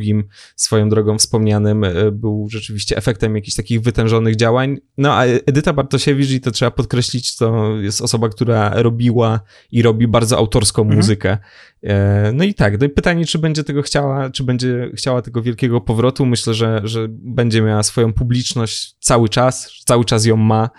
[0.55, 4.77] swoją drogą wspomnianym e, był rzeczywiście efektem jakichś takich wytężonych działań.
[4.97, 9.39] No a Edyta Bartosiewicz, i to trzeba podkreślić, to jest osoba, która robiła
[9.71, 10.97] i robi bardzo autorską mhm.
[10.97, 11.37] muzykę.
[11.83, 15.41] E, no i tak, no i pytanie, czy będzie tego chciała, czy będzie chciała tego
[15.41, 16.25] wielkiego powrotu.
[16.25, 20.69] Myślę, że, że będzie miała swoją publiczność cały czas, cały czas ją ma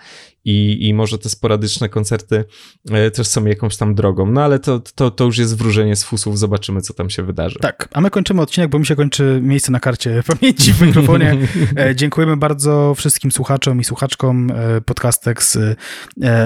[0.45, 2.45] i, i może te sporadyczne koncerty
[2.91, 4.31] e, też są jakąś tam drogą.
[4.31, 7.59] No ale to, to, to już jest wróżenie z fusów, zobaczymy, co tam się wydarzy.
[7.59, 11.37] Tak, a my kończymy odcinek, bo mi się kończy miejsce na karcie pamięci w mikrofonie.
[11.77, 14.51] E, dziękujemy bardzo wszystkim słuchaczom i słuchaczkom.
[14.51, 15.57] E, Podcastex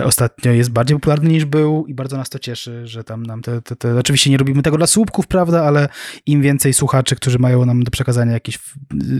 [0.03, 3.61] ostatnio jest bardziej popularny niż był i bardzo nas to cieszy, że tam nam te,
[3.61, 3.99] te, te...
[3.99, 5.89] Oczywiście nie robimy tego dla słupków, prawda, ale
[6.25, 8.59] im więcej słuchaczy, którzy mają nam do przekazania jakieś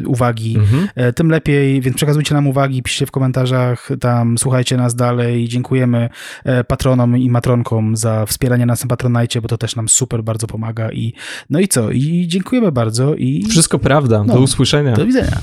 [0.05, 1.13] uwagi, mhm.
[1.13, 5.47] tym lepiej, więc przekazujcie nam uwagi, piszcie w komentarzach, tam słuchajcie wspierajcie nas dalej.
[5.47, 6.09] Dziękujemy
[6.43, 10.47] e, patronom i matronkom za wspieranie nas na Patronajcie, bo to też nam super bardzo
[10.47, 10.91] pomaga.
[10.91, 11.13] I,
[11.49, 11.91] no i co?
[11.91, 13.15] I dziękujemy bardzo.
[13.15, 14.23] I Wszystko prawda.
[14.23, 14.93] No, do usłyszenia.
[14.95, 15.41] Do widzenia.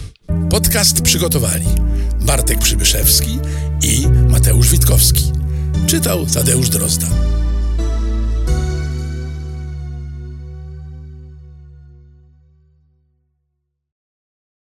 [0.51, 1.67] Podcast przygotowali
[2.27, 3.39] Bartek Przybyszewski
[3.83, 5.33] i Mateusz Witkowski.
[5.87, 7.07] Czytał Tadeusz Drozda.